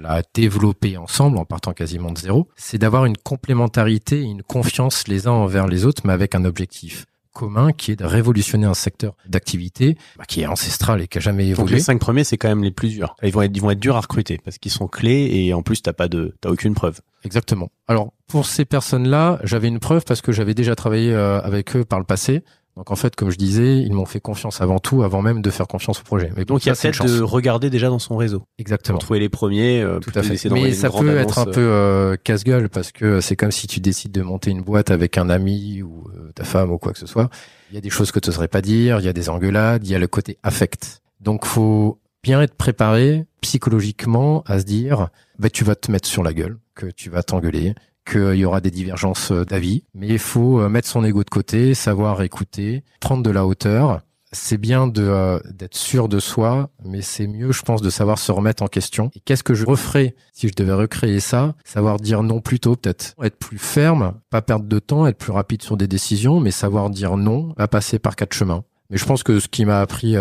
l'a 0.00 0.22
développé 0.34 0.96
ensemble 0.96 1.36
en 1.36 1.44
partant 1.44 1.72
quasiment 1.72 2.12
de 2.12 2.18
zéro, 2.18 2.48
c'est 2.54 2.78
d'avoir 2.78 3.06
une 3.06 3.16
complémentarité 3.16 4.20
et 4.20 4.24
une 4.24 4.44
confiance 4.44 5.08
les 5.08 5.26
uns 5.26 5.32
envers 5.32 5.66
les 5.66 5.84
autres, 5.84 6.02
mais 6.04 6.12
avec 6.12 6.36
un 6.36 6.44
objectif 6.44 7.06
commun 7.32 7.72
qui 7.72 7.92
est 7.92 7.96
de 7.96 8.04
révolutionner 8.04 8.66
un 8.66 8.74
secteur 8.74 9.14
d'activité 9.26 9.96
bah, 10.16 10.24
qui 10.26 10.42
est 10.42 10.46
ancestral 10.46 11.00
et 11.00 11.08
qui 11.08 11.18
a 11.18 11.20
jamais 11.20 11.46
évolué. 11.46 11.70
Donc 11.70 11.70
les 11.70 11.80
cinq 11.80 12.00
premiers, 12.00 12.24
c'est 12.24 12.36
quand 12.36 12.48
même 12.48 12.64
les 12.64 12.70
plus 12.70 12.88
durs. 12.88 13.14
Ils 13.22 13.32
vont 13.32 13.42
être, 13.42 13.52
ils 13.54 13.62
vont 13.62 13.70
être 13.70 13.80
durs 13.80 13.96
à 13.96 14.00
recruter 14.00 14.38
parce 14.44 14.58
qu'ils 14.58 14.72
sont 14.72 14.88
clés 14.88 15.28
et 15.32 15.54
en 15.54 15.62
plus 15.62 15.82
t'as 15.82 15.92
pas 15.92 16.08
de, 16.08 16.34
t'as 16.40 16.50
aucune 16.50 16.74
preuve. 16.74 17.00
Exactement. 17.24 17.70
Alors 17.86 18.12
pour 18.26 18.46
ces 18.46 18.64
personnes-là, 18.64 19.40
j'avais 19.44 19.68
une 19.68 19.80
preuve 19.80 20.04
parce 20.04 20.20
que 20.20 20.32
j'avais 20.32 20.54
déjà 20.54 20.74
travaillé 20.74 21.12
euh, 21.12 21.40
avec 21.40 21.76
eux 21.76 21.84
par 21.84 21.98
le 21.98 22.04
passé. 22.04 22.42
Donc 22.80 22.90
en 22.90 22.96
fait, 22.96 23.14
comme 23.14 23.28
je 23.28 23.36
disais, 23.36 23.76
ils 23.76 23.92
m'ont 23.92 24.06
fait 24.06 24.20
confiance 24.20 24.62
avant 24.62 24.78
tout, 24.78 25.02
avant 25.02 25.20
même 25.20 25.42
de 25.42 25.50
faire 25.50 25.66
confiance 25.66 26.00
au 26.00 26.02
projet. 26.02 26.32
Mais 26.34 26.46
donc 26.46 26.64
il 26.64 26.68
y 26.68 26.72
a 26.72 26.74
peut-être 26.74 27.04
de 27.04 27.20
regarder 27.20 27.68
déjà 27.68 27.90
dans 27.90 27.98
son 27.98 28.16
réseau. 28.16 28.44
Exactement. 28.56 28.96
Pour 28.96 29.04
trouver 29.04 29.20
les 29.20 29.28
premiers. 29.28 29.82
Euh, 29.82 29.98
tout 29.98 30.10
à 30.14 30.22
fait. 30.22 30.48
Mais 30.48 30.72
ça 30.72 30.88
peut 30.88 31.18
être 31.18 31.38
un 31.40 31.44
peu 31.44 31.60
euh, 31.60 32.16
casse-gueule 32.16 32.70
parce 32.70 32.90
que 32.90 33.20
c'est 33.20 33.36
comme 33.36 33.50
si 33.50 33.66
tu 33.66 33.80
décides 33.80 34.12
de 34.12 34.22
monter 34.22 34.50
une 34.50 34.62
boîte 34.62 34.90
avec 34.90 35.18
un 35.18 35.28
ami 35.28 35.82
ou 35.82 36.08
euh, 36.16 36.32
ta 36.34 36.44
femme 36.44 36.72
ou 36.72 36.78
quoi 36.78 36.94
que 36.94 36.98
ce 36.98 37.04
soit. 37.04 37.28
Il 37.70 37.74
y 37.74 37.76
a 37.76 37.82
des 37.82 37.90
choses 37.90 38.12
que 38.12 38.18
tu 38.18 38.30
n'oserais 38.30 38.48
pas 38.48 38.62
dire, 38.62 38.98
il 38.98 39.04
y 39.04 39.10
a 39.10 39.12
des 39.12 39.28
engueulades, 39.28 39.86
il 39.86 39.90
y 39.90 39.94
a 39.94 39.98
le 39.98 40.08
côté 40.08 40.38
affect. 40.42 41.02
Donc 41.20 41.44
faut 41.44 41.98
bien 42.22 42.40
être 42.40 42.54
préparé 42.54 43.26
psychologiquement 43.42 44.42
à 44.46 44.58
se 44.58 44.64
dire, 44.64 45.10
bah, 45.38 45.50
tu 45.50 45.64
vas 45.64 45.74
te 45.74 45.92
mettre 45.92 46.08
sur 46.08 46.22
la 46.22 46.32
gueule, 46.32 46.56
que 46.74 46.86
tu 46.86 47.10
vas 47.10 47.22
t'engueuler, 47.22 47.74
qu'il 48.04 48.36
y 48.36 48.44
aura 48.44 48.60
des 48.60 48.70
divergences 48.70 49.32
euh, 49.32 49.44
d'avis, 49.44 49.84
mais 49.94 50.08
il 50.08 50.18
faut 50.18 50.60
euh, 50.60 50.68
mettre 50.68 50.88
son 50.88 51.04
ego 51.04 51.24
de 51.24 51.30
côté, 51.30 51.74
savoir 51.74 52.22
écouter, 52.22 52.84
prendre 53.00 53.22
de 53.22 53.30
la 53.30 53.46
hauteur. 53.46 54.00
C'est 54.32 54.58
bien 54.58 54.86
de 54.86 55.02
euh, 55.02 55.40
d'être 55.52 55.74
sûr 55.74 56.08
de 56.08 56.20
soi, 56.20 56.70
mais 56.84 57.02
c'est 57.02 57.26
mieux, 57.26 57.50
je 57.50 57.62
pense, 57.62 57.82
de 57.82 57.90
savoir 57.90 58.18
se 58.18 58.30
remettre 58.30 58.62
en 58.62 58.68
question. 58.68 59.10
Et 59.16 59.20
qu'est-ce 59.20 59.42
que 59.42 59.54
je 59.54 59.66
referais 59.66 60.14
si 60.32 60.48
je 60.48 60.54
devais 60.54 60.72
recréer 60.72 61.18
ça? 61.18 61.54
Savoir 61.64 61.98
dire 61.98 62.22
non 62.22 62.40
plus 62.40 62.60
tôt, 62.60 62.76
peut-être. 62.76 63.14
Être 63.22 63.36
plus 63.36 63.58
ferme, 63.58 64.14
pas 64.30 64.40
perdre 64.40 64.66
de 64.66 64.78
temps, 64.78 65.06
être 65.06 65.18
plus 65.18 65.32
rapide 65.32 65.62
sur 65.62 65.76
des 65.76 65.88
décisions, 65.88 66.38
mais 66.38 66.52
savoir 66.52 66.90
dire 66.90 67.16
non, 67.16 67.54
à 67.58 67.66
passer 67.66 67.98
par 67.98 68.14
quatre 68.14 68.34
chemins. 68.34 68.62
Mais 68.88 68.98
je 68.98 69.04
pense 69.04 69.24
que 69.24 69.40
ce 69.40 69.48
qui 69.48 69.64
m'a 69.64 69.80
appris 69.80 70.14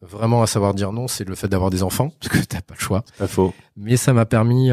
vraiment 0.00 0.42
à 0.42 0.46
savoir 0.46 0.74
dire 0.74 0.92
non, 0.92 1.08
c'est 1.08 1.28
le 1.28 1.34
fait 1.34 1.48
d'avoir 1.48 1.70
des 1.70 1.82
enfants, 1.82 2.12
parce 2.20 2.32
que 2.32 2.44
t'as 2.44 2.60
pas 2.60 2.74
le 2.74 2.80
choix. 2.80 3.04
Pas 3.18 3.26
faux. 3.26 3.52
Mais 3.76 3.96
ça 3.96 4.12
m'a 4.12 4.26
permis 4.26 4.70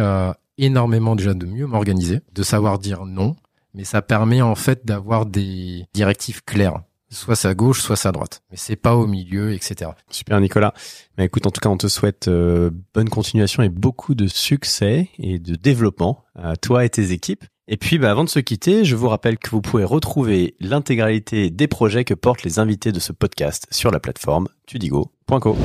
énormément 0.58 1.16
déjà 1.16 1.34
de 1.34 1.46
mieux 1.46 1.68
m'organiser, 1.68 2.22
de 2.34 2.44
savoir 2.44 2.80
dire 2.80 3.06
non, 3.06 3.36
mais 3.74 3.84
ça 3.84 4.02
permet 4.02 4.42
en 4.42 4.56
fait 4.56 4.86
d'avoir 4.86 5.26
des 5.26 5.86
directives 5.94 6.44
claires. 6.44 6.82
Soit 7.10 7.46
à 7.46 7.54
gauche, 7.54 7.82
soit 7.82 8.06
à 8.06 8.12
droite. 8.12 8.44
Mais 8.52 8.58
c'est 8.58 8.76
pas 8.76 8.96
au 8.96 9.08
milieu, 9.08 9.54
etc. 9.54 9.92
Super 10.10 10.42
Nicolas. 10.42 10.74
Mais 11.18 11.26
écoute, 11.26 11.48
en 11.48 11.52
tout 11.52 11.62
cas, 11.62 11.70
on 11.70 11.78
te 11.78 11.88
souhaite 11.88 12.28
euh, 12.28 12.70
bonne 12.94 13.08
continuation 13.08 13.64
et 13.64 13.70
beaucoup 13.70 14.14
de 14.14 14.28
succès 14.28 15.08
et 15.18 15.40
de 15.40 15.56
développement 15.56 16.26
à 16.36 16.58
toi 16.58 16.84
et 16.84 16.90
tes 16.90 17.14
équipes. 17.14 17.46
Et 17.70 17.76
puis, 17.76 17.98
bah, 17.98 18.12
avant 18.12 18.24
de 18.24 18.30
se 18.30 18.40
quitter, 18.40 18.86
je 18.86 18.96
vous 18.96 19.10
rappelle 19.10 19.38
que 19.38 19.50
vous 19.50 19.62
pouvez 19.62 19.84
retrouver 19.84 20.56
l'intégralité 20.62 21.50
des 21.50 21.68
projets 21.68 22.06
que 22.06 22.14
portent 22.14 22.44
les 22.44 22.60
invités 22.60 22.94
de 22.94 23.00
ce 23.00 23.12
podcast 23.12 23.68
sur 23.72 23.92
la 23.92 24.00
plateforme 24.00 24.48
tudigo.co. 24.68 25.58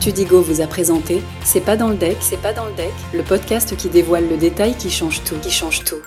Tudigo 0.00 0.42
vous 0.42 0.60
a 0.60 0.66
présenté 0.66 1.22
C'est 1.44 1.64
pas 1.64 1.76
dans 1.76 1.88
le 1.88 1.96
deck, 1.96 2.16
c'est 2.20 2.42
pas 2.42 2.52
dans 2.52 2.66
le 2.66 2.74
deck, 2.74 2.92
le 3.12 3.22
podcast 3.22 3.76
qui 3.76 3.88
dévoile 3.88 4.28
le 4.28 4.36
détail 4.36 4.76
qui 4.76 4.90
change 4.90 5.22
tout, 5.22 5.36
qui 5.36 5.50
change 5.50 5.84
tout. 5.84 6.02